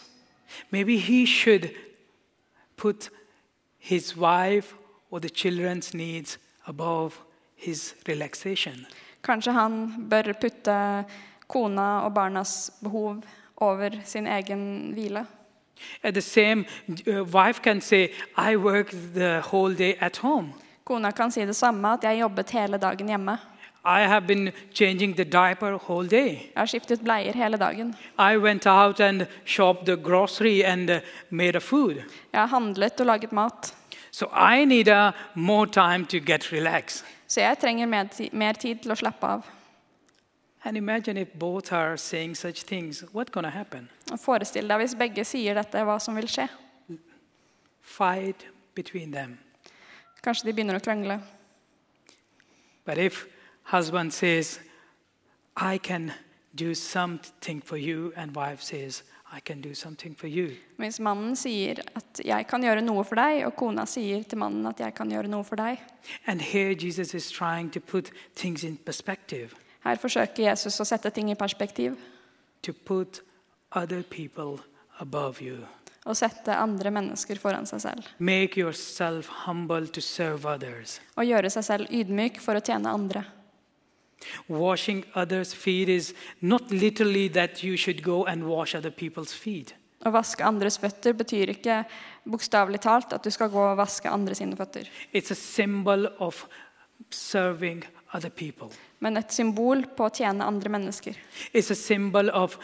Maybe 0.70 0.97
he 0.97 1.27
should 1.27 1.70
put 2.77 3.11
his 3.79 4.16
wife 4.16 4.75
or 5.11 5.18
the 5.18 5.29
children's 5.29 5.94
needs 5.94 6.38
above 6.66 7.12
his 7.57 7.94
relaxation. 8.09 8.87
Kanskje 9.23 9.53
han 9.53 10.09
bør 10.11 10.33
putte 10.40 11.05
kona 11.49 12.05
og 12.05 12.14
barnas 12.14 12.70
behov 12.83 13.23
over 13.57 13.90
sin 14.05 14.27
egen 14.27 14.92
hvile. 14.92 15.27
At 16.03 16.14
the 16.14 16.20
same, 16.20 16.64
uh, 17.07 17.23
wife 17.35 17.61
can 17.62 17.81
say, 17.81 18.09
"I 18.37 18.57
work 18.57 18.90
the 18.90 19.40
whole 19.40 19.75
day 19.75 19.94
at 20.01 20.16
home. 20.16 20.53
Kona 20.85 21.11
kan 21.11 21.31
si 21.31 21.40
det 21.40 21.57
samme, 21.57 21.92
at 21.92 22.05
jeg 22.05 22.20
jobbet 22.20 22.51
hele 22.51 22.79
dagen 22.79 23.09
hjemme. 23.09 23.38
I 23.87 24.01
have 24.01 24.27
been 24.27 24.53
changing 24.73 25.16
the 25.16 25.25
diaper 25.25 25.77
whole 25.77 26.09
day. 26.09 26.33
Jeg 26.33 26.57
har 26.57 26.66
skiftet 26.66 27.01
bleier 27.01 27.33
hele 27.33 27.57
dagen. 27.57 27.94
I 28.18 28.37
went 28.37 28.66
out 28.66 29.01
and 29.01 29.27
shopped 29.44 29.87
the 29.87 29.97
grocery 29.97 30.62
and 30.64 31.01
made 31.31 31.57
a 31.57 31.61
food. 31.61 31.97
Jeg 32.33 32.40
har 32.40 32.47
handlet 32.47 33.01
og 33.01 33.07
laget 33.07 33.33
mat. 33.33 33.75
So 34.11 34.27
I 34.27 34.64
need 34.64 34.88
uh, 34.88 35.12
more 35.35 35.66
time 35.66 36.07
to 36.07 36.18
get 36.18 36.53
relaxed." 36.53 37.05
Så 37.27 37.40
jeg 37.40 37.59
trenger 37.59 37.87
mer, 37.87 38.05
mer 38.33 38.53
tid 38.53 38.77
til 38.77 38.92
å 38.92 38.94
slappe 38.94 39.27
av. 39.27 39.42
And 40.64 40.77
imagine 40.77 41.20
if 41.20 41.29
both 41.38 41.73
are 41.73 41.97
saying 41.97 42.37
such 42.37 42.64
things, 42.64 43.05
what's 43.12 43.31
going 43.31 43.44
to 43.44 43.51
happen? 43.51 43.88
Forestill 44.16 44.68
deg 44.68 44.79
hvis 44.81 44.94
begge 44.94 45.25
sier 45.25 45.55
dette, 45.55 45.83
hva 45.85 45.99
som 46.01 46.16
vil 46.16 46.29
skje. 46.29 46.49
Fight 47.83 48.47
between 48.75 49.12
them. 49.12 49.38
Kanskje 50.25 50.49
de 50.49 50.53
begynner 50.53 50.79
å 50.79 50.85
krangle. 50.85 51.18
But 52.87 52.99
if 52.99 53.27
husband 53.64 54.12
says, 54.12 54.61
I 55.57 55.79
can 55.79 56.12
do 56.55 56.74
something 56.74 57.61
for 57.61 57.77
you, 57.77 58.12
and 58.16 58.35
wife 58.35 58.62
says, 58.62 59.03
I 59.33 59.40
can 59.40 59.61
do 59.61 59.74
something 59.74 60.14
for 60.14 60.29
you, 60.29 60.57
Hvis 60.79 61.00
mannen 61.00 61.35
sier 61.37 61.81
at 61.96 62.20
'jeg 62.24 62.46
kan 62.46 62.62
gjøre 62.62 62.83
noe 62.83 63.05
for 63.05 63.16
deg', 63.16 63.46
og 63.46 63.57
kona 63.57 63.85
sier 63.85 64.22
til 64.22 64.38
mannen 64.38 64.66
at 64.66 64.79
'jeg 64.79 64.94
kan 64.94 65.11
gjøre 65.11 65.29
noe 65.29 65.44
for 65.44 65.57
deg', 65.57 65.79
and 66.27 66.40
here 66.40 66.74
Jesus 66.74 67.14
is 67.14 67.31
trying 67.31 67.70
to 67.70 67.81
put 67.81 68.11
things 68.35 68.64
in 68.64 68.77
perspective, 68.77 69.55
Her 69.85 69.96
forsøker 69.96 70.50
Jesus 70.50 70.81
å 70.81 70.85
sette 70.85 71.11
ting 71.11 71.31
i 71.31 71.35
perspektiv 71.35 71.96
to 72.62 72.72
put 72.72 73.20
other 73.72 74.03
people 74.03 74.62
above 75.00 75.42
you. 75.42 75.66
Å 76.07 76.14
sette 76.14 76.57
andre 76.57 76.90
mennesker 76.90 77.38
foran 77.40 77.66
seg 77.66 77.81
selv. 77.81 78.09
Make 78.18 78.61
yourself 78.61 79.29
humble 79.46 79.87
to 79.87 80.00
serve 80.00 80.46
others. 80.46 81.00
Og 81.16 81.24
gjøre 81.24 81.50
seg 81.50 81.64
selv 81.64 81.88
ydmyk 81.90 82.40
for 82.40 82.55
å 82.55 82.64
tjene 82.64 82.92
andre. 82.92 83.24
Washing 84.49 85.05
others' 85.15 85.53
feet 85.55 85.89
is 85.89 86.13
not 86.41 86.71
literally 86.71 87.29
that 87.29 87.63
you 87.65 87.77
should 87.77 88.03
go 88.03 88.25
and 88.27 88.45
wash 88.45 88.75
other 88.75 88.91
people's 88.91 89.33
feet. 89.33 89.75
Å 90.05 90.11
vaske 90.13 90.45
andres 90.45 90.77
føtter 90.79 91.15
betyr 91.17 91.49
ikke 91.55 91.79
bokstavelig 92.29 92.81
talt 92.85 93.13
at 93.17 93.25
du 93.25 93.31
skal 93.33 93.49
gå 93.49 93.61
og 93.71 93.79
vaske 93.79 94.11
andre 94.11 94.35
sine 94.35 94.57
føtter, 94.57 94.89
It's 95.15 95.31
a 95.31 95.35
symbol 95.35 96.09
of 96.19 96.45
serving 97.11 97.85
other 98.13 98.31
people. 98.31 98.69
men 99.01 99.17
et 99.17 99.33
symbol 99.33 99.83
på 99.97 100.07
å 100.07 100.13
tjene 100.13 100.45
andre 100.45 100.71
mennesker. 100.71 101.15
It's 101.53 101.71
a 101.71 101.75
symbol 101.75 102.31
of 102.33 102.59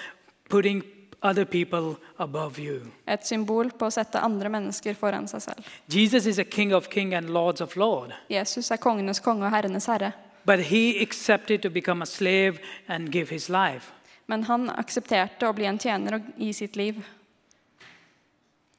putting 0.48 0.82
other 1.22 1.44
people 1.44 1.96
above 2.18 2.58
you. 2.58 2.92
Et 3.06 3.20
symbol 3.26 3.68
på 3.70 3.86
å 3.86 3.92
sette 3.92 4.20
andre 4.24 4.48
mennesker 4.48 4.94
foran 4.96 5.26
seg 5.28 5.42
selv. 5.42 5.66
Jesus 5.88 6.26
is 6.26 6.38
a 6.38 6.44
King 6.44 6.72
of 6.72 6.88
kings 6.88 7.14
and 7.14 7.28
Lords 7.30 7.60
of 7.60 7.76
lords, 7.76 8.14
Jesus 8.30 8.70
er 8.70 8.76
kongenes 8.80 9.20
konge 9.20 9.44
og 9.44 9.52
herrenes 9.52 9.86
herre. 9.86 10.12
But 10.44 10.60
he 10.60 11.02
accepted 11.02 11.62
to 11.62 11.70
become 11.70 12.02
a 12.02 12.06
slave 12.06 12.60
and 12.88 13.10
give 13.10 13.28
his 13.30 13.48
life. 13.48 13.92
Men 14.26 14.42
han 14.42 14.70
aksepterte 14.70 15.48
å 15.48 15.54
bli 15.54 15.66
en 15.66 15.78
tjener 15.78 16.20
gi 16.38 16.52
sitt 16.52 16.76
liv. 16.76 17.02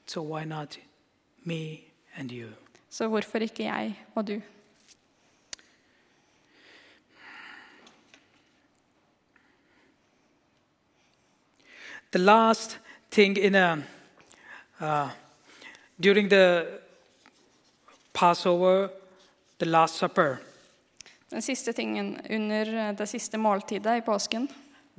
So 0.06 0.22
why 0.22 0.46
not 0.46 0.78
me 1.46 1.82
and 2.16 2.32
you? 2.32 2.54
Så 2.90 3.08
hvorfor 3.08 3.44
ikke 3.44 3.64
jeg 3.64 3.96
og 4.16 4.28
du? 4.28 4.42
The 12.12 12.20
last 12.20 12.78
thing 13.10 13.38
in 13.38 13.56
a 13.56 13.84
uh, 14.82 15.10
during 16.00 16.28
the 16.30 16.68
Passover, 18.14 18.90
the 19.60 19.66
Last 19.66 19.96
Supper, 19.96 20.42
Den 21.32 21.42
siste 21.42 21.74
tingen 21.74 22.18
under 22.30 22.92
det 22.92 23.08
siste 23.08 23.38
måltidet 23.38 23.98
i 23.98 24.02
påsken 24.06 24.50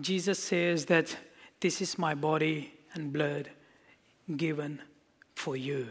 Jesus 0.08 0.38
says 0.38 0.86
that 0.86 1.18
this 1.60 1.80
is 1.80 1.98
my 1.98 2.14
body 2.14 2.64
and 2.94 3.12
blood 3.12 3.44
given 4.38 4.80
for 5.36 5.56
you. 5.56 5.86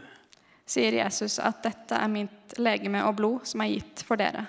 sier 0.66 0.92
Jesus 1.04 1.38
at 1.38 1.62
dette 1.64 1.94
er 1.94 2.08
mitt 2.08 2.58
legeme 2.58 3.04
og 3.04 3.16
blod 3.16 3.46
som 3.46 3.60
er 3.60 3.74
gitt 3.74 4.02
for 4.06 4.16
dere. 4.16 4.46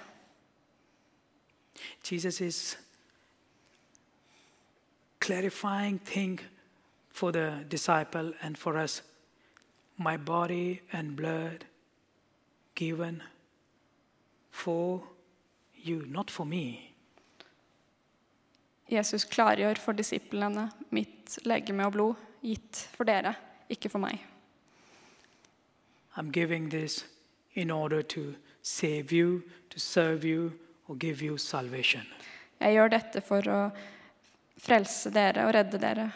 Jesus 2.12 2.42
is 2.42 2.78
clarifying 5.22 6.00
thing 6.00 6.40
for 7.10 7.32
the 7.32 7.66
disciple 7.72 8.34
and 8.42 8.58
for 8.58 8.78
us. 8.78 9.04
My 9.98 10.18
body 10.18 10.80
and 10.92 11.16
blood 11.18 11.66
given 12.76 13.22
for 14.52 15.13
you, 15.86 16.06
not 16.08 16.32
for 16.32 16.46
me. 16.46 16.94
Jesus 18.90 19.26
klargjør 19.26 19.80
for 19.82 19.98
disiplene 19.98 20.68
mitt 20.94 21.40
legeme 21.48 21.86
og 21.88 21.96
blod 21.96 22.28
gitt 22.44 22.88
for 22.94 23.08
dere, 23.08 23.34
ikke 23.72 23.90
for 23.90 24.04
meg. 24.04 24.20
I'm 26.16 26.32
giving 26.32 26.70
this 26.70 27.06
in 27.54 27.72
order 27.72 28.02
to 28.02 28.36
save 28.62 29.12
you, 29.12 29.42
to 29.70 29.80
serve 29.80 30.24
you, 30.26 30.52
or 30.88 30.96
give 30.96 31.26
you 31.26 31.38
salvation. 31.38 32.06
Jeg 32.60 32.74
gjør 32.74 32.92
dette 32.94 33.22
for 33.22 33.50
å 33.50 33.62
frelse 34.62 35.10
dere 35.12 35.48
og 35.48 35.56
redde 35.56 35.80
dere. 35.82 36.12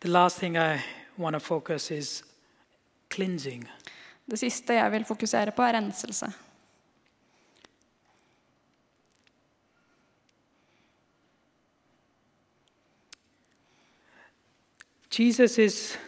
The 0.00 0.08
last 0.08 0.38
thing 0.38 0.56
I 0.56 0.82
want 1.16 1.34
to 1.34 1.40
focus 1.40 1.90
is 1.90 2.24
cleansing. 3.10 3.68
Det 4.30 4.38
siste 4.38 4.74
jeg 4.74 4.92
vil 4.92 5.04
fokusere 5.04 5.50
på, 5.50 5.62
er 5.62 5.76
renselse. 5.76 6.32
Jesus 15.18 15.58
is, 15.58 15.98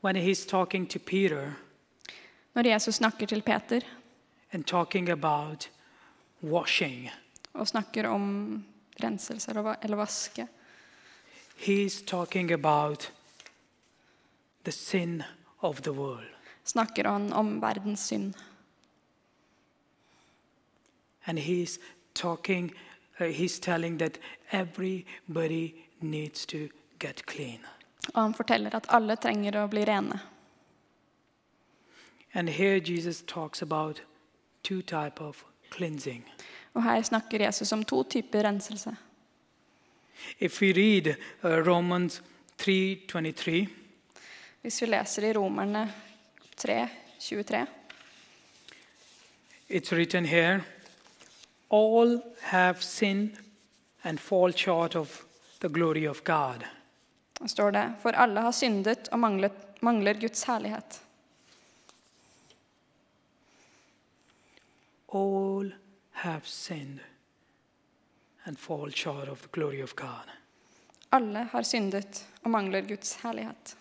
when 0.00 0.16
he's 0.16 0.44
talking 0.44 0.90
to 0.90 0.98
Peter 0.98 1.52
Når 2.54 2.66
Jesus 2.66 2.94
snakker 2.94 3.26
til 3.26 3.42
Peter 3.42 3.80
and 4.52 4.64
talking 4.64 5.08
about 5.08 5.70
washing, 6.42 7.10
og 7.54 7.68
snakker 7.68 8.08
om 8.08 8.64
renselse 9.04 9.50
eller 9.50 9.74
eller 9.82 9.96
vaske, 9.96 10.46
he's 11.56 12.04
talking 12.06 12.52
about 12.52 13.12
the 14.64 14.72
sin. 14.72 15.22
Snakker 16.64 17.04
han 17.04 17.32
om 17.32 17.60
verdens 17.60 18.00
synd. 18.00 18.34
And 21.24 21.38
he's 21.38 21.78
talking, 22.14 22.74
uh, 23.20 23.26
he's 23.26 23.60
telling 23.60 23.98
that 23.98 24.18
everybody 24.50 25.74
needs 26.00 26.46
to 26.46 26.68
get 26.98 27.26
clean. 27.26 27.60
Og 28.14 28.22
han 28.22 28.34
forteller 28.34 28.74
at 28.74 28.86
alle 28.88 29.16
trenger 29.16 29.56
å 29.62 29.68
bli 29.70 29.84
rene. 29.84 30.18
And 32.34 32.48
here 32.48 32.80
Jesus 32.80 33.22
talks 33.22 33.62
about 33.62 34.02
two 34.62 34.82
type 34.82 35.20
of 35.20 35.44
cleansing. 35.70 36.24
Og 36.74 36.82
her 36.82 37.02
snakker 37.02 37.44
Jesus 37.44 37.72
om 37.72 37.84
to 37.84 38.02
typer 38.02 38.42
renselse. 38.42 38.96
If 40.40 40.60
we 40.60 40.72
read 40.72 41.16
uh, 41.44 41.66
Romans 41.66 42.22
3:23, 42.58 43.81
Hvis 44.62 44.82
vi 44.82 44.86
leser 44.86 45.24
i 45.26 45.32
Romerne 45.34 45.88
3, 46.56 46.88
23, 47.18 47.66
it's 49.68 49.92
written 49.92 50.24
here, 50.24 50.60
all 51.68 52.20
have 52.40 52.82
sinned 52.82 53.30
and 54.02 54.20
fall 54.20 54.52
short 54.52 54.94
of 54.94 55.24
the 55.60 55.68
glory 55.68 56.06
of 56.08 56.22
God. 56.24 56.62
da 57.40 57.48
står 57.48 57.70
det 57.70 57.92
For 58.02 58.12
alle 58.12 58.40
har 58.40 58.52
syndet 58.52 59.08
og 59.08 59.18
manglet, 59.18 59.52
mangler 59.80 60.14
Guds 60.20 60.44
herlighet. 60.44 61.00
All 65.12 65.74
have 66.12 66.46
sinned 66.46 67.00
and 68.44 68.56
fall 68.58 68.92
short 68.92 69.28
of 69.28 69.40
the 69.42 69.48
glory 69.52 69.82
of 69.82 69.96
God. 69.96 70.30
Alle 71.10 71.48
har 71.52 71.62
syndet 71.62 72.26
og 72.42 72.50
mangler 72.50 72.80
Guds 72.80 73.16
herlighet. 73.22 73.76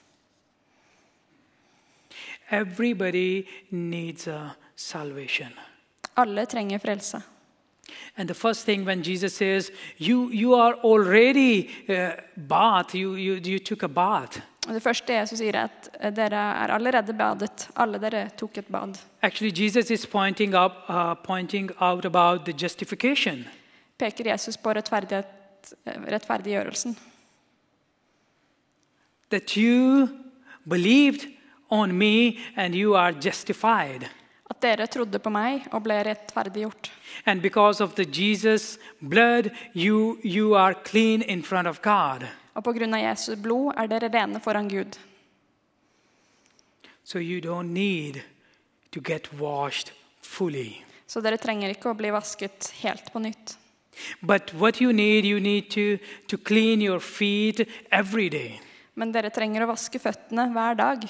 Everybody 2.51 3.47
needs 3.69 4.27
a 4.27 4.55
salvation. 4.75 5.53
Alle 6.17 6.45
trenger 6.45 6.79
frelse. 6.79 7.21
And 8.17 8.27
the 8.27 8.33
first 8.33 8.65
thing 8.65 8.85
when 8.85 9.03
Jesus 9.03 9.35
says, 9.35 9.71
You, 9.97 10.29
you 10.31 10.53
are 10.55 10.73
already 10.83 11.69
uh, 11.89 12.11
bath, 12.35 12.93
you, 12.93 13.15
you, 13.15 13.35
you 13.35 13.59
took 13.59 13.83
a 13.83 13.87
bath. 13.87 14.41
Og 14.67 14.73
Det 14.73 14.83
første 14.83 15.13
Jesus 15.13 15.39
sier, 15.39 15.55
er 15.55 15.63
at 15.63 15.89
eh, 15.99 16.11
dere 16.15 16.37
er 16.37 16.73
allerede 16.75 17.13
badet. 17.17 17.69
Alle 17.75 17.97
dere 17.99 18.29
tok 18.37 18.57
et 18.57 18.67
bad. 18.67 18.99
Actually, 19.21 19.51
Jesus 19.63 19.89
is 19.89 20.05
pointing, 20.05 20.53
up, 20.55 20.71
uh, 20.89 21.15
pointing 21.23 21.71
out 21.79 22.05
about 22.05 22.45
the 22.45 22.53
justification. 22.53 23.47
Peker 23.97 24.31
Jesus 24.31 24.57
på 24.57 24.69
eh, 24.69 25.23
rettferdiggjørelsen. 25.85 26.97
That 29.31 29.57
you 29.57 30.07
believed 30.69 31.40
on 31.71 31.97
me 31.97 32.39
and 32.55 32.75
you 32.75 32.95
are 32.95 33.11
justified. 33.11 34.09
At 34.51 34.59
dere 34.61 34.87
trodde 34.91 35.19
på 35.23 35.31
meg 35.31 35.69
og 35.71 35.85
ble 35.85 36.01
rettferdiggjort. 36.03 36.91
And 37.25 37.41
because 37.41 37.81
of 37.83 37.95
the 37.95 38.05
Jesus 38.05 38.77
blood, 38.99 39.49
you, 39.73 40.19
you 40.23 40.55
are 40.55 40.75
clean 40.75 41.21
in 41.21 41.43
front 41.43 41.67
of 41.67 41.81
God. 41.81 42.27
Og 42.55 42.67
av 42.67 42.99
Jesu 42.99 43.35
blod 43.39 43.73
er 43.77 43.87
dere 43.87 44.11
rene 44.11 44.39
foran 44.43 44.67
Gud. 44.67 44.97
So 47.03 47.19
you 47.19 47.39
don't 47.39 47.73
need 47.73 48.21
to 48.91 48.99
get 48.99 49.31
washed 49.39 49.93
fully. 50.21 50.83
Så 51.07 51.21
dere 51.21 51.37
trenger 51.37 51.71
ikke 51.71 51.91
å 51.91 51.95
bli 51.95 52.11
vasket 52.11 52.73
helt 52.83 53.11
på 53.13 53.19
nytt. 53.19 53.57
But 54.21 54.53
what 54.53 54.81
you 54.81 54.91
need, 54.93 55.25
you 55.25 55.39
need 55.39 55.69
to, 55.71 55.97
to 56.27 56.37
clean 56.37 56.81
your 56.81 56.99
feet 56.99 57.67
every 57.91 58.29
day. 58.29 58.59
Men 58.95 59.11
dere 59.11 59.31
trenger 59.31 59.63
å 59.63 59.71
vaske 59.71 59.99
føttene 59.99 60.49
hver 60.51 60.75
dag. 60.79 61.03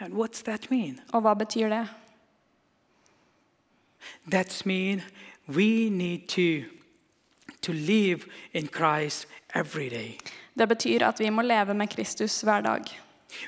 And 0.00 0.14
what's 0.14 0.42
that 0.42 0.70
mean? 0.70 1.00
Og 1.12 1.22
hva 1.22 1.34
betyr 1.34 1.68
det? 1.68 1.88
That's 4.32 4.66
mean 4.66 5.02
we 5.48 5.88
need 5.90 6.28
to, 6.28 6.64
to 7.62 7.72
live 7.72 8.26
in 8.52 8.66
Christ 8.68 9.26
every 9.54 9.88
day. 9.88 10.18
Det 10.58 10.68
betyr 10.68 11.06
at 11.06 11.20
vi 11.20 11.30
må 11.30 11.42
leve 11.42 11.74
med 11.74 11.88
Kristus 11.88 12.40
hver 12.40 12.60
dag. 12.60 12.82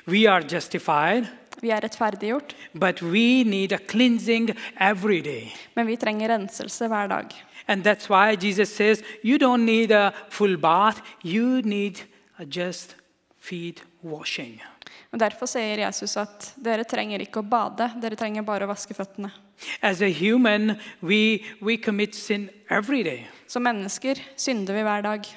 We 0.07 0.29
are 0.29 0.43
justified, 0.53 1.25
Vi 1.61 1.69
er 1.69 1.79
rettferdiggjort, 1.83 2.55
but 2.73 3.01
we 3.01 3.43
need 3.43 3.71
a 3.71 3.77
cleansing 3.77 4.49
every 4.79 5.21
day. 5.21 5.53
men 5.75 5.87
vi 5.87 5.95
trenger 5.95 6.27
renselse 6.27 6.87
hver 6.87 7.07
dag. 7.07 7.25
And 7.67 7.83
that's 7.83 8.09
why 8.09 8.35
Jesus 8.35 8.69
says 8.69 9.03
you 9.23 9.37
don't 9.37 9.65
need 9.65 9.91
a 9.91 10.11
full 10.29 10.57
bath, 10.57 11.01
you 11.23 11.61
need 11.61 12.03
a 12.39 12.45
just 12.45 12.95
feet 13.39 13.83
washing. 14.03 14.61
Og 15.15 15.19
Derfor 15.21 15.47
sier 15.47 15.79
Jesus 15.79 16.17
at 16.19 16.49
dere 16.59 16.83
trenger 16.83 17.21
ikke 17.23 17.39
å 17.39 17.47
bade, 17.47 17.87
dere 18.03 18.17
trenger 18.19 18.43
bare 18.43 18.67
å 18.67 18.71
vaske 18.73 18.91
føttene. 18.97 19.31
Human, 20.19 20.75
we, 20.99 21.39
we. 21.63 21.77
Som 23.47 23.63
mennesker 23.63 24.19
synder 24.35 24.75
vi 24.75 24.83
hver 24.83 25.05
dag. 25.07 25.29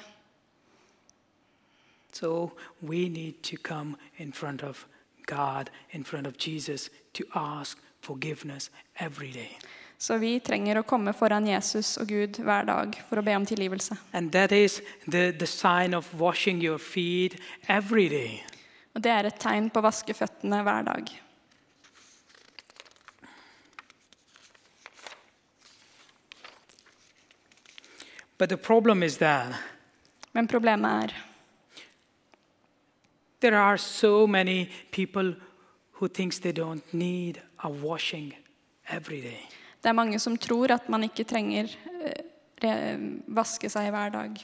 So 2.11 2.51
we 2.81 3.07
need 3.07 3.41
to 3.43 3.55
come 3.55 3.95
in 4.17 4.33
front 4.33 4.63
of 4.63 4.85
God, 5.25 5.69
in 5.91 6.03
front 6.03 6.27
of 6.27 6.35
Jesus, 6.37 6.89
to 7.13 7.23
ask 7.33 7.77
forgiveness 8.01 8.69
every 8.99 9.31
day. 9.31 9.57
Så 9.97 10.17
vi 10.17 10.39
trenger 10.39 10.79
å 10.79 10.83
komme 10.83 11.13
foran 11.15 11.47
Jesus 11.47 11.97
og 11.99 12.07
Gud 12.11 12.37
hver 12.43 12.67
dag 12.67 12.99
for 13.07 13.19
å 13.19 13.23
be 13.23 13.35
om 13.35 13.45
tilgivelse. 13.47 13.95
The, 14.11 15.31
the 15.31 15.47
Og 18.95 19.03
Det 19.03 19.11
er 19.11 19.27
et 19.29 19.39
tegn 19.39 19.69
på 19.69 19.79
å 19.79 19.85
vaske 19.85 20.13
føttene 20.13 20.63
hver 20.65 20.85
dag. 20.87 21.11
But 28.37 28.49
the 28.49 28.57
problem 28.57 29.03
is 29.03 29.17
that 29.17 29.53
Men 30.33 30.47
problemet 30.47 31.03
er 31.03 31.13
there 33.41 33.57
are 33.57 33.77
so 33.77 34.27
many 34.27 34.69
people 34.91 35.35
who 35.91 36.07
thinks 36.07 36.39
they 36.39 36.51
don't 36.51 36.93
need 36.93 37.41
a 37.63 37.69
washing 37.69 38.33
every 38.89 39.21
day. 39.21 39.47
det 39.83 39.89
er 39.89 39.93
mange 39.93 40.19
som 40.19 40.37
tror 40.37 40.71
at 40.71 40.89
man 40.89 41.03
ikke 41.03 41.23
trenger 41.23 41.71
eh, 42.61 42.99
vaske 43.27 43.69
seg 43.71 43.91
hver 43.91 44.09
dag. 44.11 44.39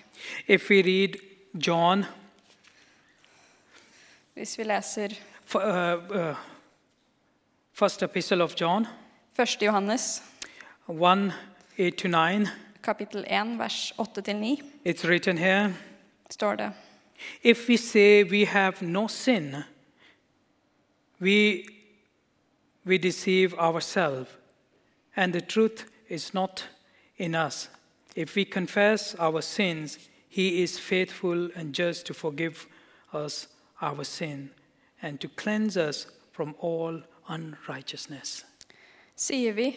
If 0.47 0.69
we 0.69 0.81
read 0.81 1.19
John, 1.67 2.05
Hvis 4.36 4.58
vi 4.58 4.63
leser 4.63 5.08
f- 5.45 5.56
uh, 5.56 6.17
uh, 6.30 6.36
first 7.74 8.04
epistle 8.04 8.43
of 8.43 8.56
John, 8.62 8.86
1. 9.39 9.62
Johannes. 9.62 10.21
1 10.88 11.32
8 11.78 11.98
to 11.98 12.08
9, 12.08 12.48
kapittel 12.84 13.26
1 13.28 13.58
vers 13.60 13.93
8-9, 14.00 14.62
it's 14.86 15.04
written 15.08 15.38
here. 15.38 15.74
Står 16.30 16.56
det. 16.56 16.71
If 17.43 17.67
we 17.69 17.78
say 17.78 18.24
we 18.24 18.45
have 18.45 18.82
no 18.86 19.08
sin, 19.08 19.56
we, 21.21 21.65
we 22.86 22.98
deceive 22.98 23.54
ourselves, 23.58 24.30
and 25.15 25.34
the 25.34 25.41
truth 25.41 25.86
is 26.10 26.34
not 26.34 26.69
in 27.17 27.36
us. 27.36 27.69
If 28.15 28.36
we 28.36 28.43
confess 28.45 29.15
our 29.19 29.41
sins, 29.41 29.98
he 30.30 30.62
is 30.63 30.80
faithful 30.80 31.50
and 31.56 31.74
just 31.74 32.06
to 32.06 32.13
forgive 32.13 32.67
us 33.13 33.48
our 33.81 34.03
sin 34.03 34.49
and 35.01 35.19
to 35.19 35.27
cleanse 35.27 35.77
us 35.77 36.07
from 36.31 36.55
all 36.59 37.01
unrighteousness. 37.27 38.45
Sier 39.15 39.53
vi 39.53 39.69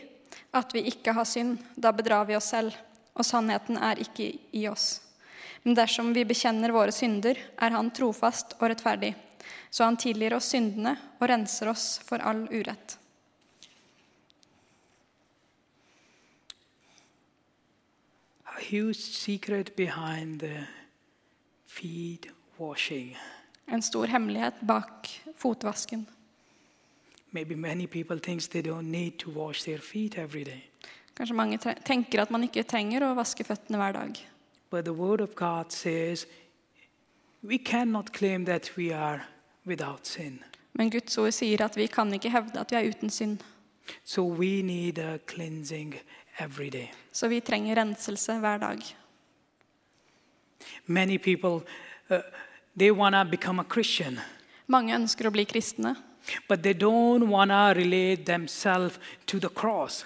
at 0.50 0.74
vi 0.74 0.82
ikke 0.90 1.12
har 1.14 1.26
synd, 1.28 1.58
da 1.76 1.92
bedrar 1.92 2.26
vi 2.28 2.36
oss 2.36 2.50
selv, 2.50 2.74
og 3.14 3.26
sannheten 3.26 3.78
er 3.78 4.00
ikke 4.02 4.32
i 4.54 4.64
oss. 4.70 5.00
Men 5.62 5.76
dersom 5.76 6.12
vi 6.14 6.26
bekjenner 6.26 6.72
våre 6.74 6.94
synder, 6.94 7.38
er 7.58 7.74
Han 7.74 7.90
trofast 7.90 8.54
og 8.60 8.70
rettferdig, 8.70 9.14
så 9.70 9.84
Han 9.84 9.98
tilgir 10.00 10.34
oss 10.34 10.50
syndene 10.54 10.96
og 11.18 11.28
renser 11.28 11.70
oss 11.70 11.98
for 12.06 12.22
all 12.22 12.46
urett. 12.50 12.98
A 18.46 18.60
huge 18.60 18.98
secret 18.98 19.76
behind 19.76 20.40
the 20.40 20.66
feet 21.66 22.26
washing. 22.58 23.16
En 23.68 23.82
stor 23.82 24.06
hemmelighet 24.06 24.60
bak 24.60 25.08
fotvasken. 25.36 26.06
Maybe 27.30 27.56
many 27.56 27.86
people 27.86 28.18
think 28.18 28.42
they 28.42 28.62
don't 28.62 28.90
need 28.90 29.18
to 29.18 29.30
wash 29.30 29.64
their 29.64 29.78
feet 29.78 30.18
every 30.18 30.44
day. 30.44 30.64
Kanskje 31.16 31.34
mange 31.34 31.58
tenker 31.84 32.22
at 32.22 32.30
man 32.30 32.46
ikke 32.46 32.62
trenger 32.62 33.04
å 33.04 33.14
vaske 33.18 33.44
føttene 33.44 33.78
hver 33.80 33.92
dag. 33.92 34.20
But 34.70 34.84
the 34.84 34.94
Word 34.94 35.20
of 35.20 35.34
God 35.34 35.72
says 35.72 36.26
we 37.42 37.58
cannot 37.58 38.12
claim 38.12 38.44
that 38.44 38.70
we 38.76 38.92
are 38.94 39.26
without 39.66 40.06
sin. 40.06 40.40
Men 40.72 40.90
Guds 40.90 41.18
ord 41.18 41.34
sier 41.34 41.62
at 41.64 41.76
vi 41.76 41.86
kan 41.90 42.12
ikke 42.14 42.30
hevde 42.30 42.60
at 42.60 42.70
vi 42.72 42.78
er 42.78 42.88
uten 42.88 43.10
synd. 43.10 43.42
So 44.04 44.22
we 44.22 44.62
need 44.62 44.98
a 44.98 45.18
cleansing 45.26 45.94
every 46.38 46.70
day. 46.70 46.90
Så 47.12 47.28
vi 47.28 47.40
trenger 47.40 47.76
renselse 47.76 48.38
hver 48.38 48.58
dag. 48.58 48.78
Many 50.86 51.18
people, 51.18 51.64
uh, 52.10 52.22
they 52.78 52.90
want 52.90 53.14
to 53.14 53.24
become 53.24 53.58
a 53.60 53.64
Christian, 53.64 54.20
Mange 54.68 54.92
ønsker 54.94 55.26
å 55.26 55.32
bli 55.32 55.44
kristne, 55.48 55.96
but 56.48 56.62
they 56.62 56.74
don't 56.74 57.28
want 57.28 57.50
to 57.50 57.72
relate 57.74 58.26
themselves 58.26 58.98
to 59.26 59.38
the 59.40 59.48
cross 59.48 60.04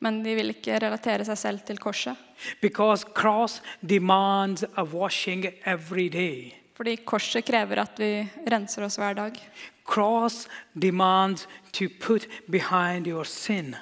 Men 0.00 0.22
de 0.22 0.34
vil 0.38 0.52
ikke 0.52 0.78
relatere 0.78 1.24
seg 1.26 1.38
selv 1.38 1.64
til 1.66 1.78
korset. 1.82 2.16
because 2.60 3.04
cross 3.04 3.60
demands 3.84 4.64
a 4.76 4.84
washing 4.84 5.46
every 5.64 6.08
day. 6.08 6.54
Fordi 6.76 6.96
korset 7.04 7.44
krever 7.44 7.80
at 7.82 7.98
vi 7.98 8.28
renser 8.46 8.84
oss 8.84 8.96
hver 8.96 9.14
dag. 9.14 9.40
Cross 9.84 10.46
demands 10.78 11.48
to 11.72 11.88
put 11.88 12.28
behind 12.48 13.06
your 13.06 13.24
sin. 13.24 13.74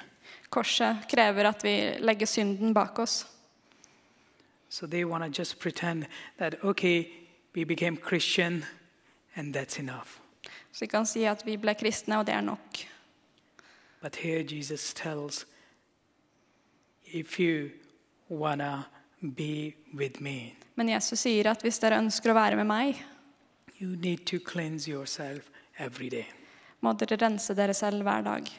Korset 0.49 1.05
krever 1.07 1.45
at 1.45 1.63
vi 1.63 1.75
legger 1.99 2.25
synden 2.25 2.73
bak 2.73 2.99
oss. 2.99 3.25
So 4.69 4.87
they 4.87 5.05
want 5.05 5.23
to 5.23 5.29
just 5.29 5.59
pretend 5.59 6.07
that 6.39 6.63
okay, 6.63 7.07
we 7.57 7.63
became 7.63 7.97
Christian 7.97 8.65
and 9.35 9.55
that's 9.55 9.79
enough. 9.79 10.19
Så 10.71 10.85
vi 10.85 10.87
kan 10.87 11.05
si 11.05 11.23
at 11.25 11.45
vi 11.45 11.57
ble 11.57 11.73
kristne, 11.73 12.19
og 12.19 12.25
det 12.25 12.33
er 12.35 12.41
nok. 12.41 12.77
But 14.01 14.15
here 14.15 14.43
Jesus 14.43 14.93
tells 14.93 15.45
if 17.13 17.39
you 17.39 17.69
want 18.29 18.61
to 18.61 18.83
be 19.21 19.73
with 19.93 20.21
me, 20.21 20.53
Men 20.75 20.89
Jesus 20.89 21.19
sier 21.19 21.49
at 21.49 21.61
hvis 21.65 21.79
dere 21.79 21.97
ønsker 21.97 22.29
å 22.29 22.35
være 22.37 22.55
med 22.55 22.67
meg, 22.69 22.99
you 23.81 23.95
need 23.95 24.27
to 24.29 24.37
cleanse 24.37 24.91
yourself 24.91 25.49
every 25.79 26.09
day. 26.09 26.25
må 26.81 26.93
dere 26.93 27.17
rense 27.17 27.55
dere 27.57 27.73
selv 27.73 28.03
hver 28.03 28.21
dag. 28.21 28.51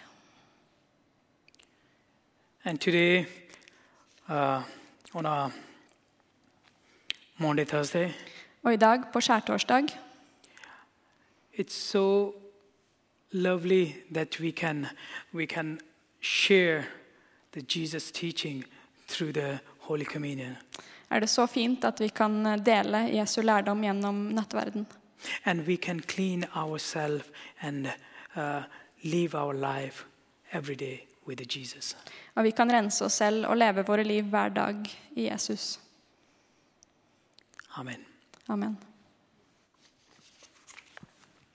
And 2.65 2.81
today, 2.81 3.27
uh, 4.29 4.63
on 5.15 5.27
a 5.27 5.53
Monday, 7.39 7.65
Thursday, 7.65 8.13
Og 8.63 8.73
i 8.73 8.77
dag, 8.77 9.03
på 9.13 9.21
skjærtorsdag, 9.21 9.87
it's 11.59 11.75
so 11.75 12.35
lovely 13.33 13.93
that 14.13 14.41
we 14.41 14.51
can 14.53 14.87
we 15.35 15.47
can 15.47 15.81
share 16.21 16.85
the 17.53 17.63
Jesus 17.69 18.11
teaching 18.13 18.65
through 19.09 19.35
the 19.35 19.59
Holy 19.79 20.05
Communion. 20.05 20.57
er 21.11 21.21
det 21.21 21.29
så 21.29 21.47
fint 21.47 21.85
at 21.85 22.01
vi 22.01 22.09
kan 22.09 22.45
dele 22.65 22.99
Jesu 22.99 23.41
lærdom 23.43 23.83
gjennom 23.83 24.15
nattverden. 24.15 24.87
And 25.45 25.61
we 25.67 25.77
can 25.77 26.01
clean 26.01 26.45
ourselves 26.55 27.25
and 27.61 27.87
uh, 28.37 28.63
live 29.03 29.35
our 29.35 29.55
life 29.55 30.05
every 30.53 30.75
day 30.75 30.99
with 31.27 31.59
Jesus. 31.59 31.97
Og 32.35 32.45
vi 32.45 32.51
kan 32.51 32.73
rense 32.73 33.05
oss 33.05 33.15
selv 33.15 33.47
og 33.47 33.57
leve 33.57 33.87
våre 33.87 34.05
liv 34.05 34.25
hver 34.25 34.49
dag 34.49 34.75
i 35.17 35.29
Jesus. 35.31 35.81
Amen. 37.77 38.08
Amen. 38.49 38.88